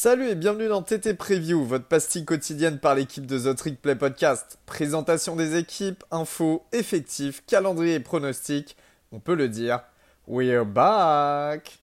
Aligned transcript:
Salut 0.00 0.28
et 0.28 0.36
bienvenue 0.36 0.68
dans 0.68 0.80
TT 0.80 1.14
Preview, 1.14 1.64
votre 1.64 1.86
pastille 1.86 2.24
quotidienne 2.24 2.78
par 2.78 2.94
l'équipe 2.94 3.26
de 3.26 3.36
The 3.36 3.56
Trick 3.56 3.82
Play 3.82 3.96
Podcast. 3.96 4.60
Présentation 4.64 5.34
des 5.34 5.56
équipes, 5.56 6.04
infos, 6.12 6.64
effectifs, 6.70 7.44
calendrier 7.46 7.94
et 7.94 8.00
pronostics. 8.00 8.76
On 9.10 9.18
peut 9.18 9.34
le 9.34 9.48
dire, 9.48 9.80
we're 10.28 10.64
back! 10.64 11.80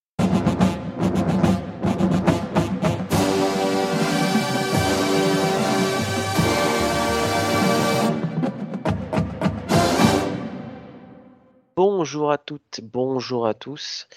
Bonjour 11.75 12.31
à 12.31 12.37
toutes, 12.37 12.79
bonjour 12.81 13.45
à 13.45 13.53
tous. 13.53 14.07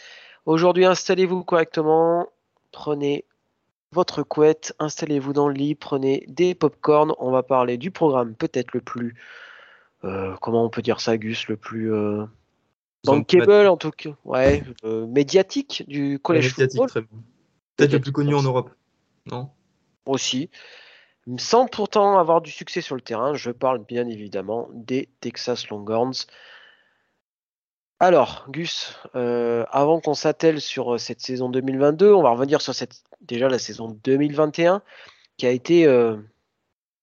Aujourd'hui, 0.46 0.85
installez-vous 0.85 1.43
correctement, 1.43 2.29
prenez 2.71 3.25
votre 3.93 4.23
couette, 4.23 4.75
installez-vous 4.79 5.32
dans 5.32 5.48
le 5.48 5.55
lit, 5.55 5.74
prenez 5.74 6.24
des 6.29 6.55
pop-corn. 6.55 7.15
On 7.19 7.30
va 7.30 7.42
parler 7.42 7.79
du 7.79 7.91
programme 7.91 8.34
peut-être 8.34 8.73
le 8.73 8.80
plus, 8.80 9.15
euh, 10.05 10.34
comment 10.41 10.65
on 10.65 10.70
peut 10.70 10.83
dire 10.83 11.01
ça, 11.01 11.16
Gus, 11.16 11.48
le 11.48 11.56
plus 11.56 11.93
euh, 11.93 12.24
bankable 13.05 13.69
en 13.69 13.77
tout 13.77 13.91
cas, 13.91 14.10
ouais, 14.24 14.62
euh, 14.84 15.06
médiatique 15.06 15.84
du 15.88 16.19
collège 16.19 16.55
football. 16.55 16.88
Peut-être 17.77 17.93
le 17.93 18.01
plus 18.01 18.12
connu 18.12 18.34
en 18.34 18.43
Europe, 18.43 18.70
non? 19.30 19.51
Aussi. 20.05 20.51
Sans 21.37 21.66
pourtant 21.66 22.18
avoir 22.18 22.41
du 22.41 22.51
succès 22.51 22.80
sur 22.80 22.95
le 22.95 23.02
terrain, 23.02 23.34
je 23.34 23.51
parle 23.51 23.84
bien 23.84 24.09
évidemment 24.09 24.68
des 24.73 25.10
Texas 25.20 25.68
Longhorns. 25.68 26.27
Alors, 28.01 28.47
Gus, 28.48 28.97
euh, 29.16 29.65
avant 29.70 30.01
qu'on 30.01 30.15
s'attelle 30.15 30.61
sur 30.61 30.95
euh, 30.95 30.98
cette 30.98 31.20
saison 31.20 31.48
2022, 31.48 32.12
on 32.12 32.23
va 32.23 32.30
revenir 32.30 32.61
sur 32.61 32.73
cette, 32.73 33.02
déjà 33.23 33.48
la 33.48 33.59
saison 33.59 33.88
2021, 34.05 34.83
qui 35.37 35.47
a 35.47 35.51
été, 35.51 35.84
euh, 35.87 36.16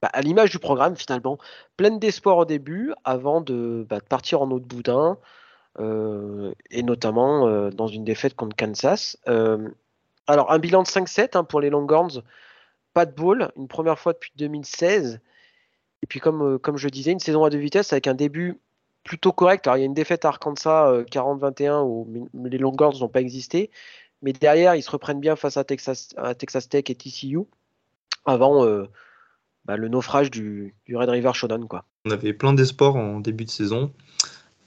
bah, 0.02 0.10
à 0.14 0.22
l'image 0.22 0.52
du 0.52 0.60
programme 0.60 0.96
finalement, 0.96 1.38
pleine 1.76 2.00
d'espoir 2.00 2.38
au 2.38 2.46
début, 2.46 2.94
avant 3.04 3.42
de, 3.42 3.86
bah, 3.90 4.00
partir 4.00 4.42
en 4.42 4.52
autre 4.52 4.66
boudin, 4.66 5.18
et 6.72 6.84
notamment 6.84 7.70
dans 7.72 7.88
une 7.88 8.06
défaite 8.06 8.34
contre 8.36 8.56
Kansas. 8.56 9.18
alors, 9.26 10.50
un 10.52 10.60
bilan 10.60 10.84
de 10.84 10.88
5-7 10.88 11.38
hein, 11.38 11.44
pour 11.44 11.60
les 11.60 11.70
Longhorns, 11.70 12.24
pas 12.94 13.06
de 13.06 13.12
bowl, 13.12 13.52
une 13.58 13.68
première 13.68 14.00
fois 14.00 14.14
depuis 14.14 14.32
2016. 14.38 15.20
Et 16.02 16.08
puis, 16.08 16.22
comme, 16.22 16.60
comme 16.60 16.78
je 16.78 16.88
disais, 16.88 17.12
une 17.12 17.20
saison 17.20 17.44
à 17.44 17.50
deux 17.50 17.58
vitesses 17.58 17.92
avec 17.92 18.08
un 18.08 18.14
début 18.14 18.62
plutôt 19.06 19.32
correct. 19.32 19.66
Alors, 19.68 19.78
il 19.78 19.82
y 19.82 19.84
a 19.84 19.86
une 19.86 19.94
défaite 19.94 20.26
à 20.26 20.30
Arkansas 20.30 21.04
40-21 21.04 21.64
euh, 21.64 21.82
où 21.84 22.30
les 22.44 22.58
Longhorns 22.58 23.00
n'ont 23.00 23.08
pas 23.08 23.22
existé. 23.22 23.72
Mais 24.22 24.34
derrière, 24.34 24.76
ils 24.76 24.82
se 24.82 24.92
reprennent 24.92 25.22
bien 25.22 25.38
face 25.38 25.56
à 25.56 25.64
Texas, 25.64 26.16
Texas 26.38 26.68
Tech 26.68 26.86
et 26.90 26.96
TCU 26.96 27.40
avant 28.26 28.66
euh, 28.66 28.86
bah, 29.66 29.78
le 29.78 29.88
naufrage 29.88 30.32
du, 30.32 30.74
Red 30.92 31.10
River 31.10 31.32
Shodown. 31.34 31.68
Quoi. 31.68 31.86
On 32.06 32.12
avait 32.12 32.34
plein 32.34 32.54
d'espoir 32.54 32.96
en 32.96 33.20
début 33.20 33.46
de 33.46 33.52
saison, 33.52 33.94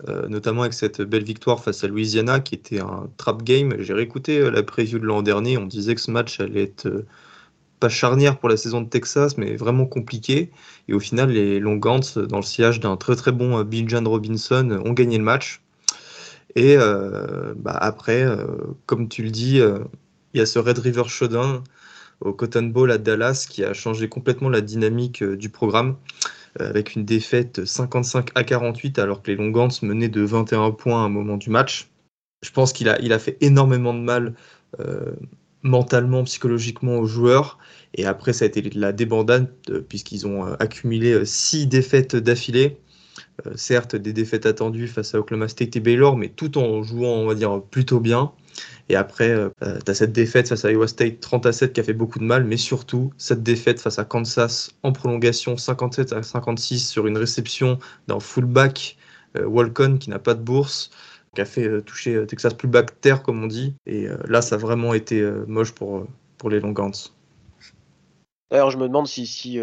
euh, 0.09 0.29
notamment 0.29 0.63
avec 0.63 0.75
cette 0.75 1.03
belle 1.03 1.25
victoire 1.25 1.63
face 1.63 1.83
à 1.83 1.89
Louisiana 1.89 2.39
qui 2.39 2.55
était 2.55 2.81
un 2.81 3.11
trap 3.17 3.43
game. 3.43 3.75
J'ai 3.81 3.95
réécouté 3.95 4.49
la 4.49 4.63
preview 4.63 5.01
de 5.01 5.07
l'an 5.07 5.23
dernier. 5.23 5.59
On 5.59 5.67
disait 5.67 5.97
que 5.97 6.01
ce 6.01 6.13
match 6.13 6.39
allait 6.39 6.63
être 6.63 7.05
pas 7.79 7.89
charnière 7.89 8.39
pour 8.39 8.49
la 8.49 8.57
saison 8.57 8.81
de 8.81 8.89
Texas, 8.89 9.37
mais 9.39 9.57
vraiment 9.57 9.87
compliqué. 9.87 10.51
Et 10.89 10.95
au 10.95 11.01
final, 11.01 11.31
les 11.31 11.61
Longhorns, 11.61 12.27
dans 12.29 12.39
le 12.39 12.43
sillage 12.43 12.81
d'un 12.81 12.97
très 12.97 13.17
très 13.17 13.33
bon 13.33 13.59
euh, 13.59 13.65
Bill 13.65 13.89
John 13.89 14.07
Robinson, 14.07 14.81
ont 14.85 14.93
gagné 14.93 15.19
le 15.19 15.25
match. 15.25 15.63
Et 16.57 16.77
euh, 16.77 17.55
bah, 17.57 17.77
après, 17.81 18.23
euh, 18.23 18.47
comme 18.87 19.09
tu 19.09 19.23
le 19.23 19.31
dis, 19.31 19.59
il 19.59 20.39
y 20.39 20.41
a 20.41 20.47
ce 20.47 20.59
Red 20.59 20.79
River 20.79 21.05
Showdown 21.07 21.63
au 22.21 22.33
Cotton 22.33 22.65
Bowl 22.65 22.91
à 22.91 22.99
Dallas 22.99 23.47
qui 23.49 23.63
a 23.65 23.73
changé 23.73 24.09
complètement 24.09 24.49
la 24.49 24.61
dynamique 24.61 25.23
du 25.23 25.51
programme 25.51 25.97
avec 26.59 26.97
une 26.97 27.05
défaite 27.05 27.65
55 27.65 28.31
à 28.35 28.43
48 28.43 28.99
alors 28.99 29.23
que 29.23 29.31
les 29.31 29.37
Longhorns 29.37 29.71
menaient 29.83 30.09
de 30.09 30.23
21 30.23 30.73
points 30.73 31.03
à 31.03 31.05
un 31.05 31.09
moment 31.09 31.37
du 31.37 31.51
match. 31.51 31.89
Je 32.43 32.51
pense 32.51 32.73
qu'il 32.73 32.89
a, 32.89 33.01
il 33.01 33.13
a 33.13 33.21
fait 33.21 33.37
énormément 33.41 33.95
de 33.95 34.01
mal 34.01 34.35
mentalement, 35.63 36.25
psychologiquement 36.25 36.99
aux 36.99 37.07
joueurs. 37.07 37.59
Et 37.95 38.07
après, 38.07 38.33
ça 38.33 38.45
a 38.45 38.49
été 38.49 38.63
la 38.75 38.93
débandade, 38.93 39.51
euh, 39.71 39.81
puisqu'ils 39.81 40.27
ont 40.27 40.47
euh, 40.47 40.55
accumulé 40.61 41.13
euh, 41.13 41.25
six 41.25 41.67
défaites 41.67 42.17
d'affilée. 42.17 42.79
certes, 43.55 43.97
des 43.97 44.13
défaites 44.13 44.47
attendues 44.47 44.89
face 44.89 45.15
à 45.15 45.21
Oklahoma 45.21 45.49
State 45.49 45.77
et 45.77 45.81
Baylor, 45.81 46.17
mais 46.17 46.29
tout 46.29 46.59
en 46.59 46.83
jouant, 46.83 47.15
on 47.15 47.27
va 47.27 47.35
dire, 47.35 47.63
plutôt 47.63 48.01
bien. 48.01 48.33
Et 48.89 48.97
après, 48.97 49.33
tu 49.61 49.91
as 49.91 49.95
cette 49.95 50.13
défaite 50.13 50.49
face 50.49 50.65
à 50.65 50.73
Iowa 50.73 50.89
State 50.89 51.21
30 51.21 51.47
à 51.47 51.53
7 51.53 51.73
qui 51.73 51.81
a 51.81 51.85
fait 51.85 51.93
beaucoup 51.93 52.19
de 52.19 52.25
mal, 52.25 52.45
mais 52.45 52.57
surtout 52.57 53.13
cette 53.17 53.43
défaite 53.45 53.81
face 53.81 53.99
à 54.01 54.05
Kansas 54.05 54.73
en 54.83 54.93
prolongation 54.93 55.57
57 55.57 56.13
à 56.13 56.23
56 56.23 56.89
sur 56.89 57.07
une 57.07 57.17
réception 57.17 57.79
d'un 58.09 58.19
fullback 58.19 58.97
Walcon 59.41 59.99
qui 59.99 60.11
n'a 60.11 60.19
pas 60.19 60.35
de 60.35 60.43
bourse 60.43 60.91
a 61.41 61.45
fait 61.45 61.67
euh, 61.67 61.81
toucher 61.81 62.15
euh, 62.15 62.27
Texas 62.27 62.55
plus 62.55 62.69
bas 62.69 62.83
que 62.83 62.93
terre, 62.93 63.23
comme 63.23 63.43
on 63.43 63.47
dit. 63.47 63.75
Et 63.87 64.07
euh, 64.07 64.17
là, 64.27 64.43
ça 64.43 64.57
a 64.57 64.59
vraiment 64.59 64.95
été 64.95 65.23
moche 65.47 65.73
pour, 65.73 66.07
pour 66.37 66.51
les 66.51 66.61
Longhorns. 66.61 67.13
D'ailleurs, 68.51 68.71
je 68.71 68.79
me 68.79 68.87
demande 68.87 69.07
si, 69.07 69.27
si, 69.27 69.61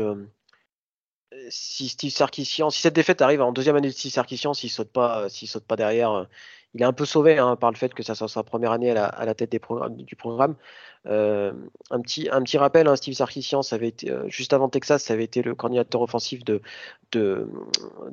si 1.50 1.90
Steve 1.90 2.12
Sarkisian, 2.12 2.69
si 2.69 2.81
cette 2.81 2.94
défaite 2.94 3.22
arrive 3.22 3.41
en 3.41 3.52
deuxième 3.52 3.75
année 3.75 3.88
de 3.88 3.94
Steve 3.94 4.12
Sarkisian, 4.12 4.53
s'il 4.53 4.69
saute 4.69 4.91
pas, 4.91 5.28
s'il 5.30 5.47
saute 5.47 5.66
pas 5.66 5.75
derrière, 5.75 6.28
il 6.75 6.81
est 6.81 6.86
un 6.86 6.94
peu 6.94 7.06
sauvé 7.06 7.38
hein, 7.38 7.56
par 7.56 7.72
le 7.72 7.78
fait 7.78 7.94
que 7.94 8.03
ça 8.03 8.16
soit 8.16 8.28
sa 8.28 8.44
première 8.44 8.74
année 8.74 8.91
à 8.91 9.25
la, 9.25 9.34
tête 9.34 9.52
des 9.52 9.62
du 9.90 10.16
programme. 10.18 10.56
Euh, 11.08 11.53
un, 11.90 12.02
petit, 12.02 12.58
rappel, 12.58 12.88
hein, 12.88 12.96
Steve 12.97 13.13
Sarkisian, 13.13 13.62
ça 13.62 13.78
avait 13.78 13.88
été, 13.88 14.12
euh, 14.12 14.28
juste 14.28 14.52
avant 14.52 14.68
Texas, 14.68 15.03
ça 15.03 15.14
avait 15.14 15.24
été 15.24 15.41
le 15.41 15.56
coordinateur 15.56 16.02
offensif 16.02 16.44
de, 16.44 16.62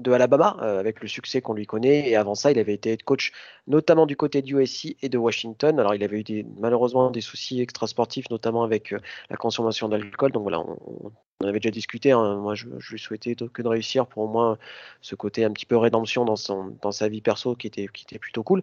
Alabama, 0.06 0.56
euh, 0.62 0.78
avec 0.78 1.00
le 1.00 1.08
succès 1.08 1.40
qu'on 1.40 1.54
lui 1.54 1.66
connaît. 1.66 2.08
Et 2.08 2.14
avant 2.14 2.36
ça, 2.36 2.52
il 2.52 2.58
avait 2.58 2.74
été 2.74 2.96
coach 2.98 3.32
notamment 3.66 4.06
du 4.06 4.16
côté 4.16 4.42
du 4.42 4.60
USC 4.60 4.96
et 5.02 5.08
de 5.08 5.18
Washington. 5.18 5.80
Alors, 5.80 5.96
il 5.96 6.04
avait 6.04 6.20
eu 6.20 6.24
des, 6.24 6.46
malheureusement 6.58 7.10
des 7.10 7.20
soucis 7.20 7.60
extrasportifs, 7.60 8.30
notamment 8.30 8.62
avec 8.62 8.94
la 9.28 9.36
consommation 9.36 9.88
d'alcool. 9.88 10.30
Donc 10.30 10.42
voilà, 10.42 10.60
on, 10.60 11.10
avait 11.42 11.60
déjà 11.60 11.70
discuté. 11.70 12.12
Hein. 12.12 12.36
Moi, 12.36 12.54
je, 12.54 12.66
lui 12.90 12.98
souhaitais 12.98 13.34
que 13.34 13.62
de 13.62 13.68
réussir 13.68 14.06
pour 14.06 14.24
au 14.24 14.28
moins 14.28 14.58
ce 15.00 15.14
côté 15.14 15.44
un 15.44 15.50
petit 15.52 15.66
peu 15.66 15.76
rédemption 15.76 16.24
dans, 16.24 16.36
son, 16.36 16.76
dans 16.82 16.92
sa 16.92 17.08
vie 17.08 17.20
perso 17.20 17.54
qui 17.54 17.66
était, 17.66 17.88
qui 17.88 18.04
était 18.04 18.18
plutôt 18.18 18.42
cool. 18.42 18.62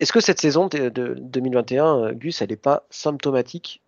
Est-ce 0.00 0.12
que 0.12 0.20
cette 0.20 0.40
saison 0.40 0.68
de, 0.68 0.88
2021, 0.88 1.98
euh, 1.98 2.12
Gus, 2.12 2.40
elle 2.40 2.48
n'est 2.48 2.56
pas 2.56 2.84
symptomatique 2.90 3.82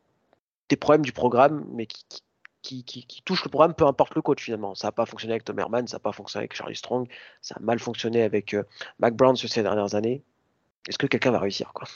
des 0.69 0.77
problèmes 0.77 1.05
du 1.05 1.13
programme, 1.13 1.65
mais 1.73 1.87
qui, 1.87 2.85
qui, 2.85 3.23
touchent 3.25 3.45
le 3.45 3.51
programme, 3.51 3.75
peu 3.75 3.87
importe 3.87 4.15
le 4.15 4.23
coach 4.23 4.43
finalement? 4.43 4.75
Ça 4.75 4.89
n'a 4.89 4.93
pas 4.93 5.07
fonctionné 5.07 5.33
avec 5.33 5.45
Tom 5.45 5.59
Herman, 5.59 5.87
ça 5.87 5.97
n'a 5.97 6.01
pas 6.01 6.13
fonctionné 6.13 6.43
avec 6.43 6.55
Charlie 6.55 6.77
Strong, 6.77 7.09
ça 7.41 7.57
a 7.59 7.61
mal 7.61 7.79
fonctionné 7.79 8.23
avec 8.23 8.55
euh, 8.55 8.63
Mac 8.99 9.17
Brown 9.17 9.37
sur 9.37 9.49
ces 9.49 9.63
dernières 9.63 9.95
années. 9.95 10.23
Est-ce 10.87 10.99
que 10.99 11.07
quelqu'un 11.07 11.31
va 11.31 11.39
réussir 11.39 11.73
quoi? 11.73 11.89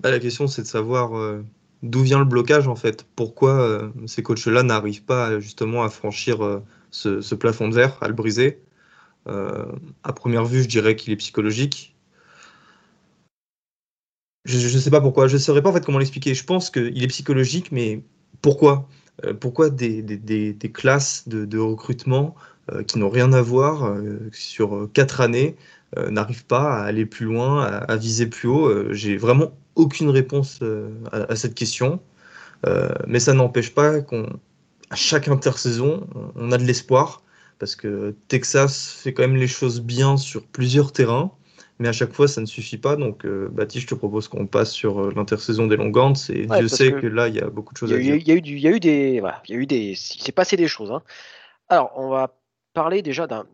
Bah, 0.00 0.10
La 0.10 0.20
question, 0.20 0.46
c'est 0.46 0.62
de 0.62 0.66
savoir 0.68 1.16
euh, 1.16 1.44
d'où 1.82 2.02
vient 2.02 2.18
le 2.18 2.24
blocage 2.24 2.68
en 2.68 2.76
fait? 2.76 3.06
Pourquoi 3.16 3.92
ces 4.06 4.22
coachs-là 4.22 4.62
n'arrivent 4.62 5.04
pas 5.04 5.40
justement 5.40 5.82
à 5.84 5.90
franchir 5.90 6.60
ce, 6.90 7.20
ce, 7.20 7.34
plafond 7.34 7.68
de 7.68 7.74
verre, 7.74 7.98
à 8.00 8.08
le 8.08 8.14
briser? 8.14 8.60
À 9.26 10.12
première 10.14 10.44
vue, 10.44 10.62
je 10.62 10.68
dirais 10.68 10.96
qu'il 10.96 11.12
est 11.12 11.16
psychologique 11.16 11.94
je 14.48 14.74
ne 14.74 14.80
sais 14.80 14.90
pas 14.90 15.00
pourquoi. 15.00 15.28
Je 15.28 15.34
ne 15.34 15.38
saurais 15.38 15.62
pas 15.62 15.70
en 15.70 15.72
fait 15.72 15.84
comment 15.84 15.98
l'expliquer. 15.98 16.34
Je 16.34 16.44
pense 16.44 16.70
qu'il 16.70 17.02
est 17.02 17.08
psychologique, 17.08 17.70
mais 17.72 18.02
pourquoi? 18.42 18.88
Euh, 19.24 19.34
Pourquoi 19.34 19.70
des, 19.70 20.56
classes 20.72 21.28
de, 21.28 21.58
recrutement 21.58 22.34
euh, 22.72 22.82
qui 22.82 22.98
n'ont 22.98 23.10
rien 23.10 23.32
à 23.32 23.42
voir 23.42 23.84
euh, 23.84 24.18
sur 24.32 24.88
quatre 24.92 25.20
années 25.20 25.56
n'arrivent 26.10 26.44
pas 26.44 26.74
à 26.74 26.84
aller 26.84 27.06
plus 27.06 27.24
loin, 27.24 27.62
à, 27.64 27.96
viser 27.96 28.26
plus 28.26 28.48
haut? 28.48 28.92
J'ai 28.92 29.16
vraiment 29.16 29.52
aucune 29.78 30.10
réponse 30.10 30.60
à, 31.12 31.16
à, 31.32 31.36
cette 31.36 31.54
question. 31.54 32.00
mais 33.06 33.20
ça 33.20 33.32
n'empêche 33.32 33.74
pas 33.74 34.00
qu'à 34.00 34.26
chaque 34.94 35.28
intersaison, 35.28 36.06
on 36.34 36.52
a 36.52 36.58
de 36.58 36.64
l'espoir 36.64 37.22
parce 37.58 37.74
que 37.74 38.14
Texas 38.28 38.92
fait 39.02 39.12
quand 39.12 39.22
même 39.22 39.36
les 39.36 39.48
choses 39.48 39.80
bien 39.80 40.16
sur 40.16 40.44
plusieurs 40.44 40.92
terrains 40.92 41.32
mais 41.78 41.88
à 41.88 41.92
chaque 41.92 42.12
fois 42.12 42.28
ça 42.28 42.40
ne 42.40 42.46
suffit 42.46 42.78
pas. 42.78 42.96
Donc 42.96 43.24
euh, 43.24 43.48
Baptiste, 43.50 43.84
je 43.84 43.94
te 43.94 43.94
propose 43.94 44.28
qu'on 44.28 44.46
passe 44.46 44.72
sur 44.72 45.00
euh, 45.00 45.12
l'intersaison 45.14 45.66
des 45.66 45.76
Longhorns 45.76 46.16
et 46.28 46.46
je 46.60 46.66
sais 46.66 46.92
que, 46.92 47.06
là 47.06 47.28
il 47.28 47.36
y 47.36 47.40
a 47.40 47.48
beaucoup 47.48 47.72
de 47.72 47.78
choses 47.78 47.92
à 47.92 47.96
dire. 47.98 48.16
Il 48.16 48.28
y, 48.28 48.30
a 48.30 48.34
eu 48.34 48.38
il 48.38 48.58
y 48.58 48.66
a 48.66 48.70
eu 48.70 48.80
des, 48.80 49.20
voilà, 49.20 49.42
il 49.48 49.54
y 49.54 49.58
a 49.58 49.60
eu 49.60 49.66
des, 49.66 49.90
il 49.90 49.96
s'est 49.96 50.32
passé 50.32 50.56
des 50.56 50.68
choses. 50.68 50.90
Hein. 50.90 51.02
Alors 51.68 51.92
on 51.96 52.08
va 52.08 52.36
parler 52.74 53.02
déjà 53.02 53.26
d'une 53.26 53.44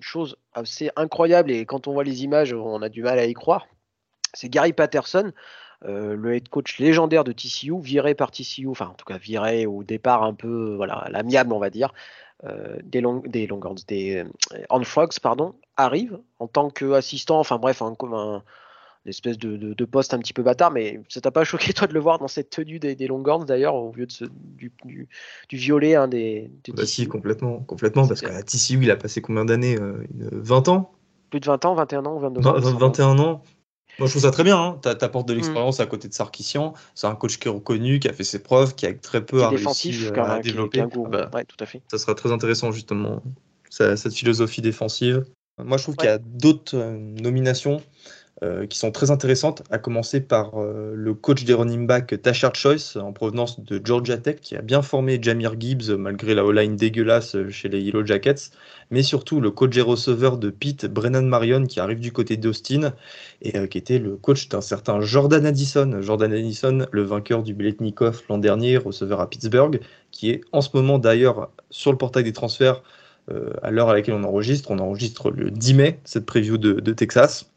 chose 0.00 0.36
assez 0.54 0.90
incroyable 0.96 1.50
et 1.50 1.66
quand 1.66 1.88
on 1.88 1.92
voit 1.92 2.04
les 2.04 2.24
images, 2.24 2.52
on 2.52 2.82
a 2.82 2.88
du 2.88 3.02
mal 3.02 3.18
à 3.18 3.26
y 3.26 3.34
croire. 3.34 3.66
C'est 4.34 4.48
Gary 4.48 4.72
Patterson, 4.72 5.32
euh, 5.84 6.14
le 6.14 6.34
head 6.34 6.48
coach 6.48 6.78
légendaire 6.78 7.24
de 7.24 7.32
TCU, 7.32 7.80
viré 7.80 8.14
par 8.14 8.30
TCU, 8.30 8.68
enfin 8.68 8.86
en 8.86 8.94
tout 8.94 9.04
cas 9.04 9.18
viré 9.18 9.66
au 9.66 9.82
départ 9.82 10.22
un 10.22 10.34
peu 10.34 10.74
voilà 10.76 11.08
l'amiable 11.10 11.52
on 11.52 11.58
va 11.58 11.70
dire, 11.70 11.92
euh, 12.44 12.76
des, 12.84 13.00
long, 13.00 13.22
des 13.26 13.46
Longhorns, 13.46 13.78
des 13.88 14.24
euh, 14.52 14.58
On 14.70 14.82
Frogs, 14.84 15.18
pardon, 15.20 15.54
arrive 15.76 16.18
en 16.38 16.46
tant 16.46 16.70
qu'assistant, 16.70 17.40
enfin 17.40 17.58
bref, 17.58 17.82
un, 17.82 17.94
une 18.00 18.42
espèce 19.06 19.38
de, 19.38 19.56
de, 19.56 19.84
poste 19.84 20.14
un 20.14 20.18
petit 20.18 20.32
peu 20.32 20.42
bâtard, 20.42 20.70
mais 20.70 21.00
ça 21.08 21.20
t'a 21.20 21.32
pas 21.32 21.42
choqué 21.44 21.72
toi 21.72 21.88
de 21.88 21.94
le 21.94 22.00
voir 22.00 22.18
dans 22.18 22.28
cette 22.28 22.50
tenue 22.50 22.78
des, 22.78 22.94
des 22.94 23.06
Longhorns 23.08 23.44
d'ailleurs, 23.44 23.74
au 23.74 23.92
lieu 23.92 24.06
de 24.06 24.12
ce, 24.12 24.24
du, 24.24 24.72
du, 24.84 25.56
violet 25.56 25.96
hein, 25.96 26.06
des, 26.06 26.50
bah 26.68 26.86
si, 26.86 27.08
complètement, 27.08 27.58
complètement, 27.60 28.06
parce 28.06 28.20
qu'à 28.20 28.42
TCU, 28.42 28.78
il 28.82 28.90
a 28.90 28.96
passé 28.96 29.20
combien 29.20 29.44
d'années 29.44 29.76
20 30.12 30.68
ans? 30.68 30.92
Plus 31.30 31.40
de 31.40 31.46
20 31.46 31.64
ans, 31.64 31.74
21 31.74 32.06
ans, 32.06 32.18
22 32.18 32.46
ans 32.46 32.76
21 32.76 33.18
ans 33.18 33.42
moi, 33.98 34.06
je 34.06 34.12
trouve 34.12 34.22
ça 34.22 34.30
très 34.30 34.44
bien. 34.44 34.58
Hein. 34.58 34.80
Tu 34.82 34.88
apportes 34.88 35.28
de 35.28 35.34
mm. 35.34 35.36
l'expérience 35.36 35.80
à 35.80 35.86
côté 35.86 36.08
de 36.08 36.14
Sarkissian. 36.14 36.74
C'est 36.94 37.06
un 37.06 37.14
coach 37.14 37.38
qui 37.38 37.48
est 37.48 37.50
reconnu, 37.50 37.98
qui 37.98 38.08
a 38.08 38.12
fait 38.12 38.24
ses 38.24 38.42
preuves, 38.42 38.74
qui 38.74 38.86
a 38.86 38.94
très 38.94 39.24
peu 39.24 39.42
à 39.42 39.50
réussir 39.50 40.12
à 40.18 40.40
développer. 40.40 40.80
Ah 40.80 40.86
bah, 41.08 41.30
ouais, 41.34 41.44
tout 41.44 41.56
à 41.60 41.66
fait. 41.66 41.82
Ça 41.90 41.98
sera 41.98 42.14
très 42.14 42.32
intéressant, 42.32 42.72
justement, 42.72 43.22
cette 43.70 44.14
philosophie 44.14 44.62
défensive. 44.62 45.24
Moi, 45.62 45.76
je 45.76 45.82
trouve 45.82 45.96
qu'il 45.96 46.08
y 46.08 46.12
a 46.12 46.18
d'autres 46.18 46.76
euh, 46.76 46.96
nominations 46.98 47.82
euh, 48.42 48.66
qui 48.66 48.76
sont 48.76 48.90
très 48.90 49.12
intéressantes, 49.12 49.62
à 49.70 49.78
commencer 49.78 50.20
par 50.20 50.60
euh, 50.60 50.94
le 50.96 51.14
coach 51.14 51.44
des 51.44 51.54
running 51.54 51.86
back 51.86 52.20
Tashard 52.20 52.56
Choice 52.56 52.96
en 52.96 53.12
provenance 53.12 53.60
de 53.60 53.80
Georgia 53.84 54.18
Tech, 54.18 54.40
qui 54.40 54.56
a 54.56 54.62
bien 54.62 54.82
formé 54.82 55.20
Jamir 55.22 55.54
Gibbs 55.60 55.90
malgré 55.96 56.34
la 56.34 56.44
O-line 56.44 56.74
dégueulasse 56.74 57.36
chez 57.50 57.68
les 57.68 57.80
Yellow 57.80 58.04
Jackets, 58.04 58.50
mais 58.90 59.04
surtout 59.04 59.40
le 59.40 59.52
coach 59.52 59.70
des 59.70 59.80
receveurs 59.80 60.38
de 60.38 60.50
Pitt, 60.50 60.86
Brennan 60.86 61.24
Marion, 61.24 61.66
qui 61.66 61.78
arrive 61.78 62.00
du 62.00 62.10
côté 62.10 62.36
d'Austin 62.36 62.94
et 63.42 63.68
qui 63.68 63.78
était 63.78 64.00
le 64.00 64.16
coach 64.16 64.48
d'un 64.48 64.60
certain 64.60 65.00
Jordan 65.00 65.46
Addison. 65.46 66.00
Jordan 66.00 66.32
Addison, 66.32 66.86
le 66.90 67.02
vainqueur 67.02 67.44
du 67.44 67.54
Beletnikov 67.54 68.22
l'an 68.28 68.38
dernier, 68.38 68.76
receveur 68.76 69.20
à 69.20 69.30
Pittsburgh, 69.30 69.78
qui 70.10 70.30
est 70.30 70.40
en 70.50 70.62
ce 70.62 70.70
moment 70.74 70.98
d'ailleurs 70.98 71.50
sur 71.70 71.92
le 71.92 71.98
portail 71.98 72.24
des 72.24 72.32
transferts 72.32 72.82
à 73.62 73.70
l'heure 73.70 73.88
à 73.88 73.94
laquelle 73.94 74.14
on 74.14 74.24
enregistre. 74.24 74.72
On 74.72 74.80
enregistre 74.80 75.30
le 75.30 75.52
10 75.52 75.74
mai 75.74 76.00
cette 76.02 76.26
preview 76.26 76.58
de 76.58 76.92
Texas. 76.92 77.51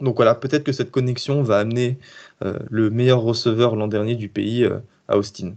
Donc 0.00 0.16
voilà, 0.16 0.34
peut-être 0.34 0.64
que 0.64 0.72
cette 0.72 0.90
connexion 0.90 1.42
va 1.42 1.58
amener 1.58 1.98
euh, 2.42 2.58
le 2.70 2.90
meilleur 2.90 3.20
receveur 3.20 3.76
l'an 3.76 3.88
dernier 3.88 4.14
du 4.14 4.28
pays 4.28 4.64
euh, 4.64 4.78
à 5.08 5.16
Austin. 5.16 5.54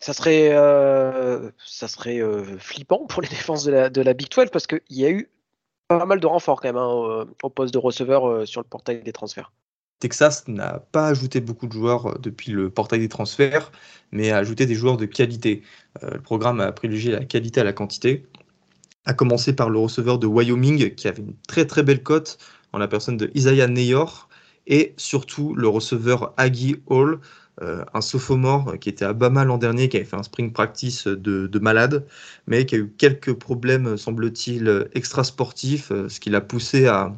Ça 0.00 0.12
serait, 0.12 0.50
euh, 0.52 1.50
ça 1.64 1.86
serait 1.88 2.20
flippant 2.58 3.06
pour 3.06 3.20
les 3.20 3.28
défenses 3.28 3.64
de 3.64 3.72
la, 3.72 3.90
de 3.90 4.00
la 4.00 4.14
Big 4.14 4.28
12 4.30 4.46
parce 4.50 4.66
qu'il 4.66 4.80
y 4.88 5.04
a 5.04 5.10
eu 5.10 5.28
pas 5.88 6.06
mal 6.06 6.20
de 6.20 6.26
renforts 6.26 6.60
quand 6.60 6.68
même 6.68 6.76
hein, 6.76 7.26
au, 7.42 7.50
poste 7.50 7.74
de 7.74 7.78
receveur 7.78 8.46
sur 8.46 8.62
le 8.62 8.66
portail 8.66 9.02
des 9.02 9.12
transferts. 9.12 9.52
Texas 9.98 10.48
n'a 10.48 10.78
pas 10.92 11.08
ajouté 11.08 11.42
beaucoup 11.42 11.66
de 11.66 11.72
joueurs 11.72 12.18
depuis 12.18 12.52
le 12.52 12.70
portail 12.70 13.00
des 13.00 13.10
transferts, 13.10 13.70
mais 14.12 14.30
a 14.30 14.38
ajouté 14.38 14.64
des 14.64 14.74
joueurs 14.74 14.96
de 14.96 15.04
qualité. 15.04 15.62
le 16.00 16.22
programme 16.22 16.60
a 16.60 16.72
privilégié 16.72 17.12
la 17.12 17.24
qualité 17.26 17.60
à 17.60 17.64
la 17.64 17.74
quantité, 17.74 18.26
à 19.04 19.12
commencer 19.12 19.54
par 19.54 19.68
le 19.68 19.78
receveur 19.78 20.18
de 20.18 20.26
Wyoming 20.26 20.94
qui 20.94 21.08
avait 21.08 21.20
une 21.20 21.34
très 21.46 21.66
très 21.66 21.82
belle 21.82 22.02
cote 22.02 22.38
en 22.72 22.78
la 22.78 22.88
personne 22.88 23.16
de 23.16 23.30
Isaiah 23.34 23.68
Neyor 23.68 24.28
et 24.66 24.94
surtout 24.96 25.54
le 25.54 25.68
receveur 25.68 26.32
Aggie 26.36 26.76
Hall, 26.86 27.20
euh, 27.62 27.84
un 27.92 28.00
sophomore 28.00 28.78
qui 28.80 28.88
était 28.88 29.04
à 29.04 29.12
Bama 29.12 29.44
l'an 29.44 29.58
dernier, 29.58 29.88
qui 29.88 29.96
avait 29.96 30.06
fait 30.06 30.16
un 30.16 30.22
spring 30.22 30.52
practice 30.52 31.06
de, 31.06 31.58
malade, 31.58 32.06
mais 32.46 32.64
qui 32.64 32.76
a 32.76 32.78
eu 32.78 32.92
quelques 32.96 33.34
problèmes, 33.34 33.96
semble-t-il, 33.96 34.88
extra-sportifs, 34.94 35.90
euh, 35.92 36.08
ce 36.08 36.20
qui 36.20 36.30
l'a 36.30 36.40
poussé 36.40 36.86
à, 36.86 37.12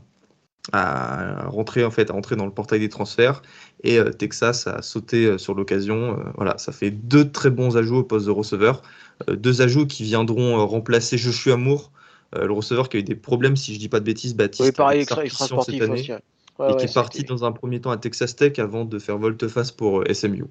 rentrer 1.49 1.85
en 1.85 1.91
fait 1.91 2.09
à 2.09 2.13
rentrer 2.13 2.37
dans 2.37 2.47
le 2.47 2.53
portail 2.53 2.79
des 2.79 2.89
transferts. 2.89 3.43
Et 3.83 3.99
euh, 3.99 4.11
Texas 4.11 4.69
a 4.69 4.81
sauté 4.81 5.37
sur 5.37 5.55
l'occasion. 5.55 6.19
Voilà 6.37 6.57
ça 6.59 6.71
fait 6.71 6.93
deux 6.93 7.31
très 7.31 7.51
bons 7.51 7.77
ajouts 7.77 7.99
au 7.99 8.05
poste 8.05 8.27
de 8.27 8.31
receveur. 8.31 8.83
Deux 9.29 9.61
ajouts 9.61 9.87
qui 9.87 10.05
viendront 10.05 10.65
remplacer 10.67 11.19
Joshua 11.19 11.57
Moore 11.57 11.91
euh, 12.35 12.47
le 12.47 12.53
receveur 12.53 12.89
qui 12.89 12.97
a 12.97 13.01
eu 13.01 13.03
des 13.03 13.15
problèmes, 13.15 13.57
si 13.57 13.75
je 13.75 13.79
dis 13.79 13.89
pas 13.89 14.01
de 14.01 14.05
bêtises, 14.05 14.35
Baptiste. 14.35 14.69
Oui, 14.69 14.73
pareil, 14.73 15.03
extra, 15.03 15.47
sportif 15.47 15.83
aussi. 15.89 16.11
et 16.13 16.77
qui 16.77 16.85
est 16.85 16.95
parti 16.95 17.25
dans 17.25 17.45
un 17.45 17.53
premier 17.53 17.81
temps 17.81 17.91
à 17.91 17.97
Texas 17.97 18.37
Tech 18.37 18.59
avant 18.59 18.85
de 18.85 18.99
faire 18.99 19.19
volte-face 19.19 19.71
pour 19.71 20.01
euh, 20.01 20.13
SMU. 20.13 20.45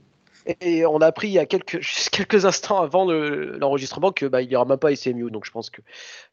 Et 0.60 0.86
on 0.88 0.98
a 0.98 1.08
appris 1.08 1.28
il 1.28 1.34
y 1.34 1.40
a 1.40 1.46
quelques, 1.46 1.82
quelques 2.12 2.46
instants 2.46 2.82
avant 2.82 3.06
l'enregistrement 3.06 4.12
que 4.12 4.26
bah, 4.26 4.42
il 4.42 4.50
n'y 4.50 4.56
aura 4.56 4.66
même 4.66 4.78
pas 4.78 4.96
SMU. 4.96 5.32
Donc 5.32 5.46
je 5.46 5.52
pense 5.52 5.70
que 5.70 5.82